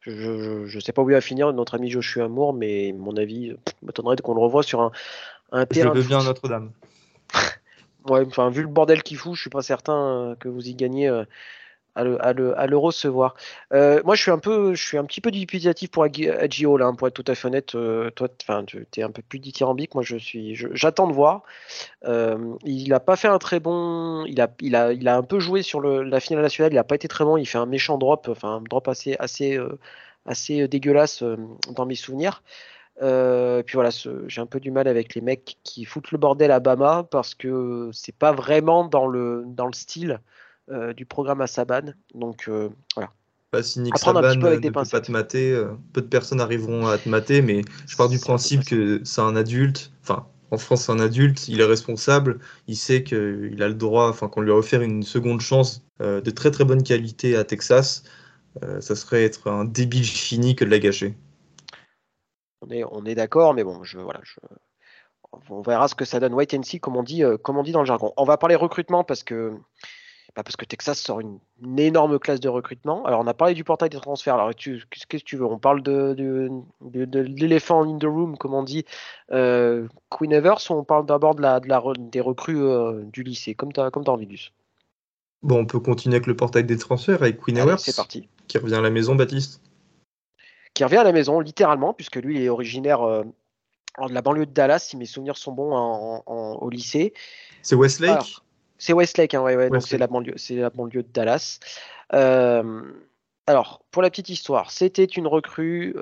je 0.01 0.75
ne 0.75 0.79
sais 0.79 0.91
pas 0.91 1.01
où 1.01 1.09
il 1.09 1.13
va 1.13 1.21
finir 1.21 1.51
notre 1.53 1.75
ami 1.75 1.89
Joshua 1.89 2.25
Amour, 2.25 2.53
mais 2.53 2.93
mon 2.97 3.17
avis 3.17 3.53
m'étonnerait 3.81 4.17
qu'on 4.17 4.33
le 4.33 4.41
revoie 4.41 4.63
sur 4.63 4.81
un, 4.81 4.91
un 5.51 5.65
terrain. 5.65 5.93
Je 5.93 6.01
veux 6.01 6.07
bien 6.07 6.23
Notre-Dame. 6.23 6.71
ouais, 8.09 8.23
enfin 8.25 8.49
vu 8.49 8.61
le 8.61 8.67
bordel 8.67 9.03
qu'il 9.03 9.17
fout, 9.17 9.35
je 9.35 9.41
suis 9.41 9.49
pas 9.49 9.61
certain 9.61 10.35
que 10.39 10.47
vous 10.47 10.67
y 10.67 10.75
gagnez 10.75 11.07
à 11.95 12.03
le, 12.03 12.77
recevoir. 12.77 13.35
Euh, 13.73 14.01
moi, 14.05 14.15
je 14.15 14.21
suis 14.21 14.31
un 14.31 14.39
peu, 14.39 14.73
je 14.73 14.85
suis 14.85 14.97
un 14.97 15.05
petit 15.05 15.21
peu 15.21 15.31
dubitatif 15.31 15.91
pour 15.91 16.03
Agio 16.03 16.77
là, 16.77 16.87
hein, 16.87 16.95
pour 16.95 17.07
être 17.07 17.13
tout 17.13 17.29
à 17.29 17.35
fait 17.35 17.47
honnête. 17.47 17.75
Euh, 17.75 18.09
toi, 18.11 18.27
enfin, 18.41 18.63
tu 18.65 18.85
es 18.97 19.03
un 19.03 19.11
peu 19.11 19.21
plus 19.21 19.39
dithyrambique. 19.39 19.95
Moi, 19.95 20.03
je 20.03 20.17
suis, 20.17 20.55
j'attends 20.55 21.07
de 21.07 21.13
voir. 21.13 21.43
Euh, 22.05 22.55
il 22.65 22.89
n'a 22.89 22.99
pas 22.99 23.15
fait 23.15 23.27
un 23.27 23.39
très 23.39 23.59
bon. 23.59 24.25
Il 24.25 24.39
a, 24.41 24.49
il 24.61 24.75
a, 24.75 24.93
il 24.93 25.07
a 25.07 25.17
un 25.17 25.23
peu 25.23 25.39
joué 25.39 25.61
sur 25.61 25.81
la 25.81 26.19
finale 26.19 26.43
nationale. 26.43 26.71
Il 26.71 26.75
n'a 26.75 26.83
pas 26.83 26.95
été 26.95 27.07
très 27.07 27.23
bon. 27.23 27.37
Il 27.37 27.45
fait 27.45 27.57
un 27.57 27.65
méchant 27.65 27.97
drop, 27.97 28.27
enfin 28.29 28.57
un 28.57 28.61
drop 28.61 28.87
assez, 28.87 29.15
assez, 29.19 29.59
assez 30.25 30.67
dégueulasse 30.67 31.23
dans 31.71 31.85
mes 31.85 31.95
souvenirs. 31.95 32.43
puis 32.97 33.73
voilà, 33.73 33.89
j'ai 34.27 34.41
un 34.41 34.45
peu 34.45 34.59
du 34.59 34.71
mal 34.71 34.87
avec 34.87 35.15
les 35.15 35.21
mecs 35.21 35.57
qui 35.63 35.85
foutent 35.85 36.11
le 36.11 36.17
bordel 36.17 36.51
à 36.51 36.59
Bama 36.59 37.07
parce 37.09 37.35
que 37.35 37.89
c'est 37.93 38.15
pas 38.15 38.31
vraiment 38.31 38.85
dans 38.85 39.07
le, 39.07 39.43
dans 39.47 39.67
le 39.67 39.73
style 39.73 40.19
euh, 40.21 40.48
du 40.95 41.05
programme 41.05 41.41
à 41.41 41.47
Saban. 41.47 41.93
Donc 42.13 42.47
euh, 42.47 42.69
voilà. 42.95 43.11
Bah, 43.51 43.63
si 43.63 43.79
Nick 43.79 43.97
Saban 43.97 44.21
ne 44.21 44.59
peut 44.59 44.71
pas 44.71 44.85
te 44.85 45.11
mater, 45.11 45.51
euh, 45.51 45.73
peu 45.93 46.01
de 46.01 46.07
personnes 46.07 46.39
arriveront 46.39 46.85
à 46.87 46.97
te 46.97 47.09
mater, 47.09 47.41
mais 47.41 47.63
je 47.87 47.97
pars 47.97 48.09
du 48.09 48.19
principe 48.19 48.63
que 48.63 49.01
c'est 49.03 49.21
un 49.21 49.35
adulte, 49.35 49.91
enfin 50.03 50.27
en 50.51 50.57
France 50.57 50.83
c'est 50.83 50.91
un 50.91 50.99
adulte, 50.99 51.47
il 51.47 51.59
est 51.59 51.65
responsable, 51.65 52.39
il 52.67 52.75
sait 52.75 53.03
qu'il 53.03 53.63
a 53.63 53.67
le 53.67 53.73
droit, 53.73 54.07
enfin 54.07 54.27
qu'on 54.27 54.41
lui 54.41 54.51
a 54.51 54.55
offert 54.55 54.81
une 54.83 55.01
seconde 55.01 55.41
chance 55.41 55.83
de 55.99 56.29
très 56.29 56.51
très 56.51 56.63
bonne 56.63 56.83
qualité 56.83 57.35
à 57.35 57.43
Texas, 57.43 58.03
ça 58.61 58.95
serait 58.95 59.23
être 59.23 59.49
un 59.49 59.65
débile 59.65 60.05
fini 60.05 60.55
que 60.55 60.63
de 60.63 60.69
la 60.69 60.79
gâcher. 60.79 61.15
On 62.61 62.69
est, 62.69 62.83
on 62.83 63.05
est 63.05 63.15
d'accord, 63.15 63.55
mais 63.55 63.63
bon, 63.63 63.83
je, 63.83 63.97
voilà, 63.97 64.21
je, 64.23 64.39
on 65.49 65.61
verra 65.61 65.87
ce 65.87 65.95
que 65.95 66.05
ça 66.05 66.19
donne. 66.19 66.33
Wait 66.33 66.53
and 66.55 66.63
see, 66.63 66.79
comme 66.79 66.97
on 66.97 67.03
dit, 67.03 67.23
comme 67.43 67.57
on 67.57 67.63
dit 67.63 67.71
dans 67.71 67.79
le 67.79 67.85
jargon. 67.85 68.13
On 68.17 68.25
va 68.25 68.37
parler 68.37 68.55
recrutement 68.55 69.03
parce 69.03 69.23
que 69.23 69.53
bah, 70.35 70.43
parce 70.43 70.55
que 70.55 70.65
Texas 70.65 70.99
sort 70.99 71.19
une, 71.19 71.39
énorme 71.77 72.19
classe 72.19 72.39
de 72.39 72.49
recrutement. 72.49 73.05
Alors, 73.05 73.21
on 73.21 73.27
a 73.27 73.33
parlé 73.33 73.53
du 73.53 73.63
portail 73.63 73.89
des 73.89 73.99
transferts. 73.99 74.35
Alors, 74.35 74.51
qu'est-ce 74.55 75.05
que 75.07 75.17
tu 75.17 75.37
veux? 75.37 75.45
On 75.45 75.57
parle 75.57 75.81
de, 75.81 76.13
de, 76.13 77.19
l'éléphant 77.19 77.83
in 77.83 77.97
the 77.97 78.05
room, 78.05 78.37
comme 78.37 78.53
on 78.53 78.63
dit, 78.63 78.85
euh, 79.31 79.87
Queen 80.09 80.31
Evers, 80.31 80.59
ou 80.69 80.73
on 80.73 80.83
parle 80.83 81.05
d'abord 81.05 81.35
de 81.35 81.41
la, 81.41 81.59
des 81.59 82.21
recrues 82.21 82.61
euh, 82.61 83.01
du 83.05 83.23
lycée, 83.23 83.55
comme 83.55 83.73
tu 83.73 83.79
as, 83.79 83.91
comme 83.91 84.03
envie, 84.07 84.25
Luce 84.25 84.51
Bon, 85.41 85.59
on 85.59 85.65
peut 85.65 85.79
continuer 85.79 86.17
avec 86.17 86.27
le 86.27 86.35
portail 86.35 86.65
des 86.65 86.77
transferts 86.77 87.21
avec 87.21 87.39
Queen 87.39 87.57
Evers. 87.57 87.79
C'est 87.79 87.95
parti. 87.95 88.27
Qui 88.47 88.57
revient 88.57 88.75
à 88.75 88.81
la 88.81 88.89
maison, 88.89 89.15
Baptiste 89.15 89.61
Qui 90.73 90.83
revient 90.83 90.97
à 90.97 91.03
la 91.03 91.13
maison, 91.13 91.39
littéralement, 91.39 91.93
puisque 91.93 92.17
lui, 92.17 92.37
il 92.37 92.43
est 92.43 92.49
originaire 92.49 93.01
euh, 93.01 93.23
de 94.05 94.13
la 94.13 94.21
banlieue 94.21 94.45
de 94.45 94.51
Dallas, 94.51 94.79
si 94.79 94.97
mes 94.97 95.05
souvenirs 95.05 95.37
sont 95.37 95.53
bons, 95.53 96.21
au 96.27 96.69
lycée. 96.69 97.13
C'est 97.61 97.75
Westlake? 97.75 98.41
C'est 98.79 98.93
Westlake, 98.93 99.33
hein, 99.33 99.41
ouais, 99.41 99.69
donc 99.69 99.83
c'est 99.83 99.97
la 99.97 100.07
banlieue, 100.07 100.33
c'est 100.37 100.55
la 100.55 100.69
banlieue 100.69 101.03
de 101.03 101.09
Dallas. 101.13 101.59
Euh, 102.13 102.81
alors, 103.45 103.83
pour 103.91 104.01
la 104.01 104.09
petite 104.09 104.29
histoire, 104.29 104.71
c'était 104.71 105.03
une 105.03 105.27
recrue 105.27 105.95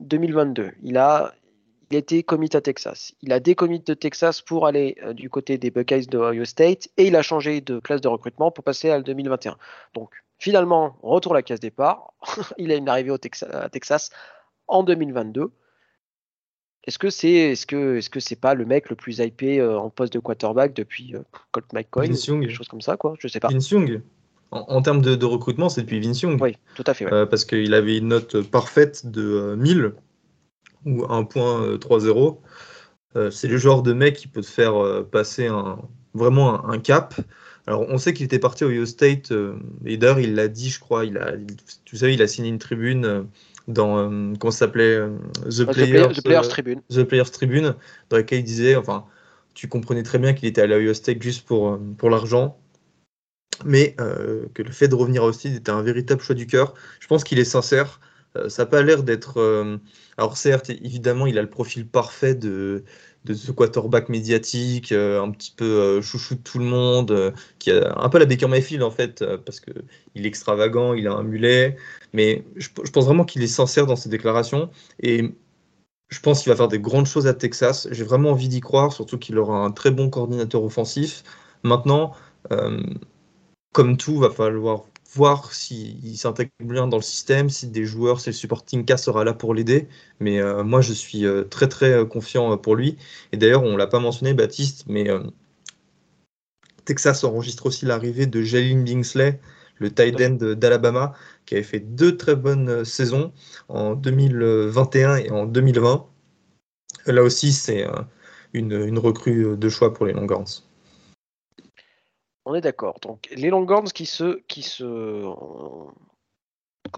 2022. 0.00 0.62
Euh, 0.62 0.70
il 0.82 0.96
a, 0.96 1.34
il 1.90 1.96
était 1.96 2.22
commit 2.22 2.50
à 2.52 2.60
Texas. 2.60 3.14
Il 3.20 3.32
a 3.32 3.40
décommit 3.40 3.80
de 3.80 3.94
Texas 3.94 4.42
pour 4.42 4.66
aller 4.66 4.96
euh, 5.02 5.12
du 5.12 5.28
côté 5.28 5.58
des 5.58 5.70
Buckeyes 5.70 6.06
de 6.06 6.18
Ohio 6.18 6.44
State 6.44 6.88
et 6.96 7.06
il 7.08 7.16
a 7.16 7.22
changé 7.22 7.60
de 7.60 7.80
classe 7.80 8.00
de 8.00 8.08
recrutement 8.08 8.52
pour 8.52 8.62
passer 8.62 8.90
à 8.90 9.00
2021. 9.00 9.56
Donc, 9.94 10.10
finalement, 10.38 10.96
retour 11.02 11.32
à 11.32 11.36
la 11.36 11.42
case 11.42 11.58
départ. 11.58 12.14
il 12.58 12.70
est 12.70 12.88
arrivé 12.88 13.10
au 13.10 13.18
à 13.50 13.68
Texas 13.68 14.10
en 14.68 14.84
2022. 14.84 15.50
Est-ce 16.84 16.98
que 16.98 17.10
c'est 17.10 17.30
est-ce 17.30 17.66
que 17.66 17.96
est-ce 17.96 18.08
que 18.08 18.20
c'est 18.20 18.36
pas 18.36 18.54
le 18.54 18.64
mec 18.64 18.88
le 18.88 18.96
plus 18.96 19.18
hypé 19.18 19.60
euh, 19.60 19.78
en 19.78 19.90
poste 19.90 20.14
de 20.14 20.18
quarterback 20.18 20.74
depuis 20.74 21.14
euh, 21.14 21.20
Colt 21.52 21.70
McCoy 21.72 22.08
quelque 22.08 22.48
chose 22.48 22.68
comme 22.68 22.80
ça 22.80 22.96
quoi? 22.96 23.14
Je 23.18 23.28
sais 23.28 23.40
pas. 23.40 23.48
Vince 23.48 23.70
Young. 23.70 24.00
En, 24.52 24.82
termes 24.82 25.00
de, 25.00 25.24
recrutement 25.24 25.68
c'est 25.68 25.82
depuis 25.82 26.00
Vince 26.00 26.22
Young. 26.22 26.40
Oui 26.40 26.56
tout 26.74 26.84
à 26.86 26.94
fait 26.94 27.12
euh, 27.12 27.26
parce 27.26 27.44
qu'il 27.44 27.74
avait 27.74 27.98
une 27.98 28.08
note 28.08 28.40
parfaite 28.40 29.06
de 29.06 29.54
1000 29.56 29.92
ou 30.86 31.02
1.30 31.02 32.38
c'est 33.30 33.48
le 33.48 33.58
genre 33.58 33.82
de 33.82 33.92
mec 33.92 34.16
qui 34.16 34.28
peut 34.28 34.40
te 34.40 34.46
faire 34.46 35.04
passer 35.10 35.48
un 35.48 35.78
vraiment 36.14 36.68
un, 36.68 36.78
cap. 36.78 37.14
Alors 37.66 37.84
on 37.88 37.98
sait 37.98 38.14
qu'il 38.14 38.24
était 38.24 38.38
parti 38.38 38.64
au 38.64 38.68
Ohio 38.68 38.86
State 38.86 39.32
et 39.84 39.96
d'ailleurs 39.98 40.18
il 40.18 40.34
l'a 40.34 40.48
dit 40.48 40.70
je 40.70 40.80
crois 40.80 41.04
il 41.04 41.18
a 41.18 41.34
tu 41.84 41.96
sais 41.98 42.14
il 42.14 42.22
a 42.22 42.26
signé 42.26 42.48
une 42.48 42.58
tribune 42.58 43.28
dans 43.72 43.98
euh, 43.98 44.34
comment 44.38 44.50
ça 44.50 44.66
s'appelait 44.66 44.94
euh, 44.94 45.16
The, 45.44 45.64
Players, 45.64 46.08
The, 46.14 46.22
Players, 46.22 46.48
Tribune. 46.48 46.82
The 46.90 47.02
Players 47.04 47.30
Tribune, 47.32 47.74
dans 48.08 48.16
laquelle 48.16 48.40
il 48.40 48.44
disait, 48.44 48.76
enfin, 48.76 49.04
tu 49.54 49.68
comprenais 49.68 50.02
très 50.02 50.18
bien 50.18 50.32
qu'il 50.32 50.48
était 50.48 50.62
à 50.62 50.66
la 50.66 50.94
State 50.94 51.22
juste 51.22 51.46
pour, 51.46 51.70
euh, 51.70 51.78
pour 51.96 52.10
l'argent, 52.10 52.58
mais 53.64 53.94
que 54.54 54.62
le 54.62 54.70
fait 54.70 54.88
de 54.88 54.94
revenir 54.94 55.22
à 55.22 55.26
Austin 55.26 55.54
était 55.54 55.70
un 55.70 55.82
véritable 55.82 56.22
choix 56.22 56.34
du 56.34 56.46
cœur. 56.46 56.72
Je 56.98 57.06
pense 57.06 57.24
qu'il 57.24 57.38
est 57.38 57.44
sincère. 57.44 58.00
ça 58.48 58.62
n'a 58.62 58.66
pas 58.66 58.80
l'air 58.82 59.02
d'être. 59.02 59.78
alors, 60.16 60.38
certes, 60.38 60.70
évidemment, 60.70 61.26
il 61.26 61.38
a 61.38 61.42
le 61.42 61.50
profil 61.50 61.86
parfait 61.86 62.34
de, 62.34 62.84
de 63.24 63.34
ce 63.34 63.52
quarterback 63.52 64.08
médiatique, 64.08 64.92
un 64.92 65.30
petit 65.30 65.52
peu 65.54 66.00
chouchou 66.00 66.36
de 66.36 66.40
tout 66.40 66.58
le 66.58 66.64
monde, 66.64 67.34
qui 67.58 67.70
a 67.70 67.94
un 67.98 68.08
peu 68.08 68.18
la 68.18 68.24
Baker 68.24 68.48
Mayfield 68.48 68.82
en 68.82 68.90
fait, 68.90 69.24
parce 69.44 69.60
qu'il 69.60 69.74
est 70.14 70.26
extravagant, 70.26 70.94
il 70.94 71.06
a 71.06 71.12
un 71.12 71.22
mulet, 71.22 71.76
mais 72.12 72.44
je, 72.56 72.68
je 72.82 72.90
pense 72.90 73.04
vraiment 73.04 73.24
qu'il 73.24 73.42
est 73.42 73.46
sincère 73.46 73.86
dans 73.86 73.96
ses 73.96 74.08
déclarations. 74.08 74.70
Et 75.02 75.34
je 76.10 76.20
pense 76.20 76.42
qu'il 76.42 76.50
va 76.50 76.56
faire 76.56 76.68
des 76.68 76.80
grandes 76.80 77.06
choses 77.06 77.26
à 77.26 77.34
Texas. 77.34 77.88
J'ai 77.90 78.04
vraiment 78.04 78.30
envie 78.30 78.48
d'y 78.48 78.60
croire, 78.60 78.92
surtout 78.92 79.18
qu'il 79.18 79.38
aura 79.38 79.58
un 79.58 79.70
très 79.70 79.90
bon 79.90 80.10
coordinateur 80.10 80.62
offensif. 80.62 81.22
Maintenant, 81.62 82.12
euh, 82.52 82.82
comme 83.72 83.96
tout, 83.96 84.18
va 84.18 84.30
falloir 84.30 84.84
voir 85.14 85.52
s'il 85.52 86.16
s'intègre 86.16 86.50
bien 86.60 86.86
dans 86.86 86.96
le 86.96 87.02
système, 87.02 87.50
si 87.50 87.66
des 87.66 87.84
joueurs, 87.84 88.20
si 88.20 88.30
le 88.30 88.34
supporting 88.34 88.84
cast 88.84 89.04
sera 89.04 89.24
là 89.24 89.32
pour 89.32 89.54
l'aider. 89.54 89.88
Mais 90.20 90.40
euh, 90.40 90.62
moi, 90.62 90.80
je 90.80 90.92
suis 90.92 91.26
euh, 91.26 91.44
très 91.44 91.68
très 91.68 92.06
confiant 92.06 92.56
pour 92.58 92.76
lui. 92.76 92.96
Et 93.32 93.36
d'ailleurs, 93.36 93.62
on 93.62 93.76
l'a 93.76 93.86
pas 93.86 94.00
mentionné, 94.00 94.34
Baptiste, 94.34 94.84
mais 94.88 95.08
Texas 96.84 97.24
enregistre 97.24 97.66
aussi 97.66 97.86
l'arrivée 97.86 98.26
de 98.26 98.42
Jalen 98.42 98.84
Bingsley, 98.84 99.40
le 99.78 99.90
tight 99.92 100.20
end 100.20 100.54
d'Alabama, 100.54 101.14
qui 101.46 101.54
avait 101.54 101.62
fait 101.62 101.80
deux 101.80 102.16
très 102.16 102.36
bonnes 102.36 102.84
saisons 102.84 103.32
en 103.68 103.94
2021 103.94 105.16
et 105.16 105.30
en 105.30 105.46
2020. 105.46 106.06
Là 107.06 107.22
aussi, 107.22 107.52
c'est 107.52 107.86
une, 108.52 108.98
recrue 108.98 109.56
de 109.56 109.68
choix 109.68 109.92
pour 109.94 110.06
les 110.06 110.12
Longhorns. 110.12 110.69
On 112.50 112.54
est 112.56 112.60
d'accord. 112.60 112.98
Donc 113.00 113.28
les 113.30 113.48
Longhorns 113.48 113.92
qui 113.92 114.06
se, 114.06 114.42
qui 114.48 114.62
se, 114.62 115.24
en 115.24 115.92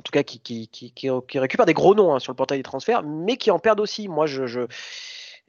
tout 0.03 0.11
cas 0.11 0.23
qui, 0.23 0.41
qui, 0.41 0.67
qui, 0.69 0.93
qui 0.93 1.39
récupèrent 1.39 1.67
des 1.67 1.75
gros 1.75 1.95
noms 1.95 2.15
hein, 2.15 2.21
sur 2.21 2.33
le 2.33 2.37
portail 2.37 2.59
des 2.59 2.63
transferts, 2.63 3.03
mais 3.03 3.37
qui 3.37 3.51
en 3.51 3.59
perdent 3.59 3.81
aussi. 3.81 4.09
Moi, 4.09 4.25
je, 4.25 4.47
je 4.47 4.67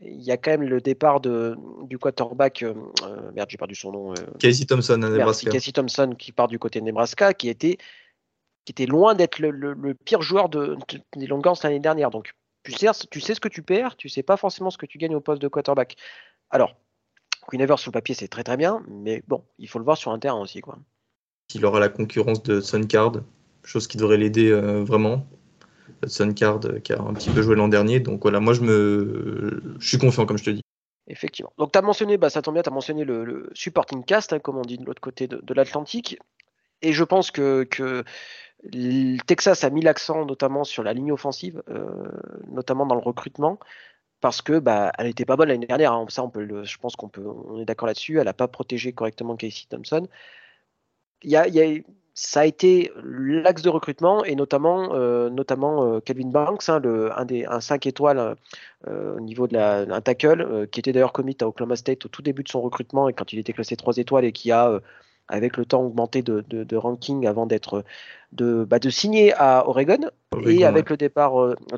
il 0.01 0.21
y 0.21 0.31
a 0.31 0.35
quand 0.35 0.51
même 0.51 0.63
le 0.63 0.81
départ 0.81 1.21
de, 1.21 1.55
du 1.83 1.97
quarterback, 1.97 2.63
euh, 2.63 2.73
euh, 3.03 3.31
merde, 3.31 3.49
j'ai 3.49 3.57
perdu 3.57 3.75
son 3.75 3.93
nom. 3.93 4.11
Euh, 4.11 4.15
Casey 4.39 4.65
Thompson 4.65 5.01
à 5.01 5.09
Nebraska. 5.09 5.49
Casey 5.49 5.71
Thompson 5.71 6.15
qui 6.19 6.33
part 6.33 6.49
du 6.49 6.59
côté 6.59 6.81
de 6.81 6.85
Nebraska, 6.85 7.33
qui 7.33 7.47
était, 7.47 7.77
qui 8.65 8.73
était 8.73 8.85
loin 8.85 9.15
d'être 9.15 9.39
le, 9.39 9.51
le, 9.51 9.93
pire 9.93 10.21
joueur 10.21 10.49
de, 10.49 10.75
des 11.15 11.27
Longhorns 11.27 11.55
l'année 11.63 11.79
dernière. 11.79 12.09
Donc, 12.09 12.33
tu 12.63 12.73
sais, 12.73 12.87
tu 13.09 13.21
sais 13.21 13.35
ce 13.35 13.39
que 13.39 13.47
tu 13.47 13.61
perds, 13.61 13.95
tu 13.95 14.09
sais 14.09 14.23
pas 14.23 14.35
forcément 14.35 14.69
ce 14.69 14.77
que 14.77 14.85
tu 14.85 14.97
gagnes 14.97 15.15
au 15.15 15.21
poste 15.21 15.41
de 15.41 15.47
quarterback. 15.47 15.95
Alors, 16.49 16.75
Queen 17.47 17.61
Evers 17.61 17.79
sur 17.79 17.89
le 17.89 17.93
papier, 17.93 18.15
c'est 18.15 18.27
très 18.27 18.43
très 18.43 18.57
bien, 18.57 18.83
mais 18.87 19.23
bon, 19.27 19.43
il 19.59 19.67
faut 19.67 19.79
le 19.79 19.85
voir 19.85 19.97
sur 19.97 20.11
un 20.11 20.19
terrain 20.19 20.39
aussi. 20.39 20.61
Quoi. 20.61 20.77
Il 21.53 21.65
aura 21.65 21.79
la 21.79 21.89
concurrence 21.89 22.43
de 22.43 22.61
Suncard, 22.61 23.13
chose 23.63 23.87
qui 23.87 23.97
devrait 23.97 24.17
l'aider 24.17 24.51
vraiment. 24.51 25.25
Suncard 26.07 26.59
qui 26.83 26.93
a 26.93 27.01
un 27.01 27.13
petit 27.13 27.29
peu 27.29 27.41
joué 27.41 27.55
l'an 27.55 27.67
dernier. 27.67 27.99
Donc 27.99 28.21
voilà, 28.21 28.39
moi 28.39 28.53
je 28.53 28.61
me 28.61 29.61
je 29.79 29.87
suis 29.87 29.97
confiant 29.97 30.25
comme 30.25 30.37
je 30.37 30.45
te 30.45 30.49
dis. 30.49 30.63
Effectivement. 31.07 31.51
Donc 31.57 31.71
tu 31.71 31.79
as 31.79 31.81
mentionné, 31.81 32.17
bah, 32.17 32.29
ça 32.29 32.41
tombe 32.41 32.53
bien, 32.53 32.63
tu 32.63 32.69
as 32.69 32.73
mentionné 32.73 33.03
le, 33.03 33.49
supporting 33.53 34.03
cast, 34.05 34.33
hein, 34.33 34.39
comme 34.39 34.57
on 34.57 34.61
dit 34.61 34.77
de 34.77 34.85
l'autre 34.85 35.01
côté 35.01 35.27
de, 35.27 35.53
l'Atlantique. 35.53 36.17
Et 36.81 36.93
je 36.93 37.03
pense 37.03 37.31
que, 37.31 37.63
que 37.63 38.03
le 38.63 39.17
Texas 39.25 39.63
a 39.63 39.69
mis 39.69 39.81
l'accent 39.81 40.25
notamment 40.25 40.63
sur 40.63 40.83
la 40.83 40.93
ligne 40.93 41.11
offensive, 41.11 41.61
euh, 41.69 41.89
notamment 42.47 42.85
dans 42.85 42.95
le 42.95 43.01
recrutement, 43.01 43.59
parce 44.23 44.41
que 44.41 44.57
bah, 44.57 44.93
elle 44.97 45.07
n'était 45.07 45.25
pas 45.25 45.35
bonne 45.35 45.49
l'année 45.49 45.67
dernière. 45.67 45.91
Hein. 45.91 46.05
Ça, 46.07 46.23
on 46.23 46.29
peut 46.29 46.45
le, 46.45 46.63
je 46.63 46.77
pense 46.77 46.95
qu'on 46.95 47.09
peut, 47.09 47.27
on 47.27 47.59
est 47.59 47.65
d'accord 47.65 47.87
là-dessus. 47.87 48.19
Elle 48.19 48.25
n'a 48.25 48.33
pas 48.33 48.47
protégé 48.47 48.93
correctement 48.93 49.35
Casey 49.35 49.65
Thompson. 49.69 50.07
Y 51.23 51.35
a, 51.35 51.83
ça 52.13 52.39
a 52.41 52.45
été 52.45 52.89
l'axe 53.03 53.63
de 53.63 53.69
recrutement 53.69 54.23
et 54.23 54.35
notamment, 54.35 54.93
euh, 54.93 55.29
notamment 55.29 55.95
euh, 55.95 55.99
Calvin 55.99 56.29
Banks, 56.29 56.69
hein, 56.69 56.79
le, 56.79 57.11
un, 57.19 57.25
des, 57.25 57.43
un 57.43 57.59
5 57.59 57.85
étoiles 57.85 58.37
euh, 58.87 59.17
au 59.17 59.19
niveau 59.19 59.45
de 59.45 59.55
la, 59.55 59.79
un 59.79 60.01
tackle, 60.01 60.69
qui 60.71 60.79
était 60.79 60.93
d'ailleurs 60.93 61.11
commit 61.11 61.35
à 61.41 61.47
Oklahoma 61.49 61.75
State 61.75 62.05
au 62.05 62.07
tout 62.07 62.21
début 62.21 62.43
de 62.43 62.49
son 62.49 62.61
recrutement 62.61 63.09
et 63.09 63.13
quand 63.13 63.33
il 63.33 63.39
était 63.39 63.51
classé 63.51 63.75
3 63.75 63.97
étoiles 63.97 64.23
et 64.23 64.31
qui 64.31 64.53
a, 64.53 64.79
avec 65.33 65.57
le 65.57 65.65
temps, 65.65 65.83
augmenté 65.83 66.21
de, 66.21 66.43
de, 66.47 66.75
ranking 66.75 67.27
avant 67.27 67.45
d'être 67.45 67.83
de, 68.31 68.63
bah, 68.63 68.79
de 68.79 68.89
signer 68.89 69.33
à 69.33 69.67
Oregon. 69.67 70.09
et 70.45 70.65
avec 70.65 70.89
le 70.89 70.97
départ 70.97 71.33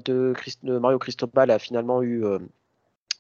de, 0.06 0.34
Mario 0.64 1.00
Cristobal 1.00 1.52
a 1.52 1.60
finalement 1.60 2.02
eu 2.02 2.24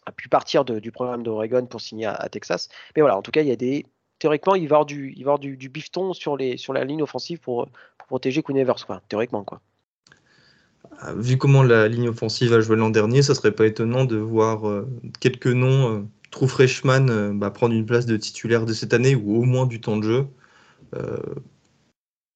a 0.05 0.11
pu 0.11 0.29
partir 0.29 0.65
du 0.65 0.91
programme 0.91 1.23
d'Oregon 1.23 1.65
pour 1.65 1.81
signer 1.81 2.05
à, 2.05 2.29
Texas. 2.29 2.69
Mais 2.95 3.01
voilà, 3.01 3.17
en 3.17 3.21
tout 3.21 3.31
cas, 3.31 3.41
il 3.41 3.47
y 3.47 3.51
a 3.51 3.55
des 3.55 3.85
théoriquement, 4.19 4.55
il 4.55 4.61
va 4.61 4.63
y 4.63 4.67
avoir 4.75 4.85
du, 4.85 5.13
il 5.15 5.25
du, 5.39 5.57
du 5.57 5.69
bifton 5.69 6.13
sur, 6.13 6.37
les, 6.37 6.57
sur 6.57 6.73
la 6.73 6.83
ligne 6.83 7.01
offensive 7.01 7.39
pour, 7.39 7.67
protéger 8.07 8.43
Queen 8.43 8.57
Evers, 8.57 8.85
quoi, 8.85 9.01
théoriquement. 9.09 9.43
Quoi. 9.43 9.61
Ah, 10.99 11.13
vu 11.15 11.37
comment 11.37 11.63
la 11.63 11.87
ligne 11.87 12.09
offensive 12.09 12.53
a 12.53 12.61
joué 12.61 12.75
l'an 12.75 12.89
dernier, 12.89 13.21
ça 13.21 13.35
serait 13.35 13.51
pas 13.51 13.65
étonnant 13.65 14.05
de 14.05 14.17
voir 14.17 14.67
euh, 14.67 14.87
quelques 15.19 15.47
noms, 15.47 15.91
euh, 15.91 16.01
True 16.35 16.49
Freshman, 16.49 17.07
euh, 17.07 17.31
bah, 17.33 17.49
prendre 17.49 17.73
une 17.73 17.85
place 17.85 18.05
de 18.05 18.17
titulaire 18.17 18.65
de 18.65 18.73
cette 18.73 18.93
année 18.93 19.15
ou 19.15 19.37
au 19.37 19.43
moins 19.43 19.65
du 19.65 19.79
temps 19.79 19.95
de 19.95 20.03
jeu. 20.03 20.27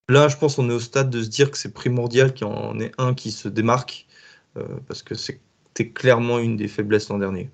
là, 0.08 0.30
je 0.30 0.38
pense 0.38 0.56
qu'on 0.56 0.70
est 0.70 0.74
au 0.74 0.80
stade 0.80 1.10
de 1.10 1.22
se 1.22 1.28
dire 1.28 1.52
que 1.52 1.58
c'est 1.58 1.74
primordial 1.74 2.34
qu'il 2.34 2.48
y 2.48 2.50
en 2.50 2.80
ait 2.80 2.94
un 2.98 3.14
qui 3.14 3.32
se 3.32 3.50
démarque, 3.50 4.08
parce 4.88 5.04
que 5.04 5.16
c'était 5.16 5.90
clairement 5.90 6.40
une 6.40 6.56
des 6.56 6.70
faiblesses 6.70 7.10
l'an 7.10 7.20
dernier. 7.20 7.50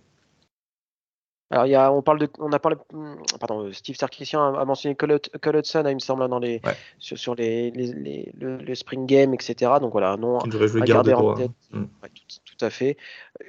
Alors, 1.51 1.67
il 1.67 1.71
y 1.71 1.75
a, 1.75 1.91
on, 1.91 2.01
parle 2.01 2.19
de, 2.19 2.29
on 2.39 2.51
a 2.51 2.59
parlé, 2.59 2.75
hmm, 2.91 3.15
pardon, 3.39 3.71
Steve 3.71 3.95
Sarkisian 3.95 4.55
a, 4.55 4.65
mentionné 4.65 4.95
Cole 4.95 5.19
Hudson, 5.55 5.83
hein, 5.85 5.89
il 5.89 5.95
me 5.95 5.99
semble, 5.99 6.27
dans 6.27 6.39
les, 6.39 6.59
sur, 6.97 7.17
sur 7.17 7.35
les, 7.35 7.69
les, 7.71 8.31
le, 8.39 8.75
Spring 8.75 9.05
Game, 9.05 9.33
etc. 9.33 9.73
Donc 9.79 9.91
voilà, 9.91 10.17
non, 10.17 10.39
à 10.39 10.47
garder 10.85 11.13
en 11.13 11.33
tête. 11.33 11.51
Tout, 11.71 12.44
à 12.61 12.69
fait. 12.69 12.97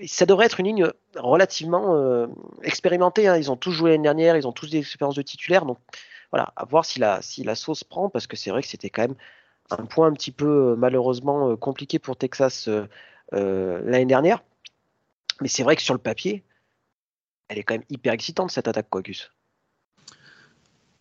Ça 0.07 0.27
devrait 0.27 0.47
être 0.47 0.61
une 0.61 0.67
ligne 0.67 0.91
relativement 1.17 1.97
euh, 1.97 2.27
expérimentée. 2.63 3.29
Hein. 3.29 3.37
Ils 3.37 3.51
ont 3.51 3.57
tous 3.57 3.73
joué 3.73 3.91
l'année 3.91 4.03
dernière, 4.03 4.37
ils 4.37 4.47
ont 4.47 4.53
tous 4.53 4.71
des 4.71 4.79
expériences 4.79 5.17
de 5.17 5.23
titulaire. 5.23 5.65
Donc 5.65 5.79
voilà, 6.33 6.53
à 6.57 6.65
voir 6.65 6.85
si 6.85 6.99
la, 6.99 7.23
si 7.23 7.45
la 7.45 7.55
sauce 7.55 7.85
prend, 7.85 8.09
parce 8.09 8.27
que 8.27 8.37
c'est 8.37 8.51
vrai 8.51 8.63
que 8.63 8.69
c'était 8.69 8.91
quand 8.91 9.03
même 9.03 9.17
un 9.71 9.85
point 9.85 10.07
un 10.07 10.13
petit 10.13 10.33
peu 10.33 10.73
euh, 10.73 10.77
malheureusement 10.77 11.51
euh, 11.51 11.57
compliqué 11.57 11.99
pour 11.99 12.17
Texas 12.17 12.69
l'année 13.33 14.07
dernière. 14.07 14.43
Mais 15.41 15.49
c'est 15.49 15.63
vrai 15.63 15.77
que 15.77 15.83
sur 15.83 15.95
le 15.95 16.01
papier, 16.01 16.45
elle 17.49 17.59
est 17.59 17.63
quand 17.63 17.75
même 17.75 17.85
hyper 17.91 18.13
excitante 18.13 18.51
cette 18.51 18.69
attaque, 18.69 18.89
quoi, 18.89 19.03
Gus. 19.03 19.33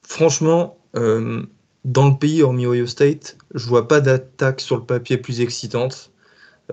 Franchement, 0.01 0.77
dans 1.85 2.09
le 2.09 2.17
pays, 2.17 2.41
hormis 2.41 2.65
Ohio 2.65 2.87
State, 2.87 3.37
je 3.53 3.67
vois 3.67 3.87
pas 3.87 4.01
d'attaque 4.01 4.59
sur 4.59 4.75
le 4.75 4.83
papier 4.83 5.17
plus 5.17 5.39
excitante. 5.39 6.11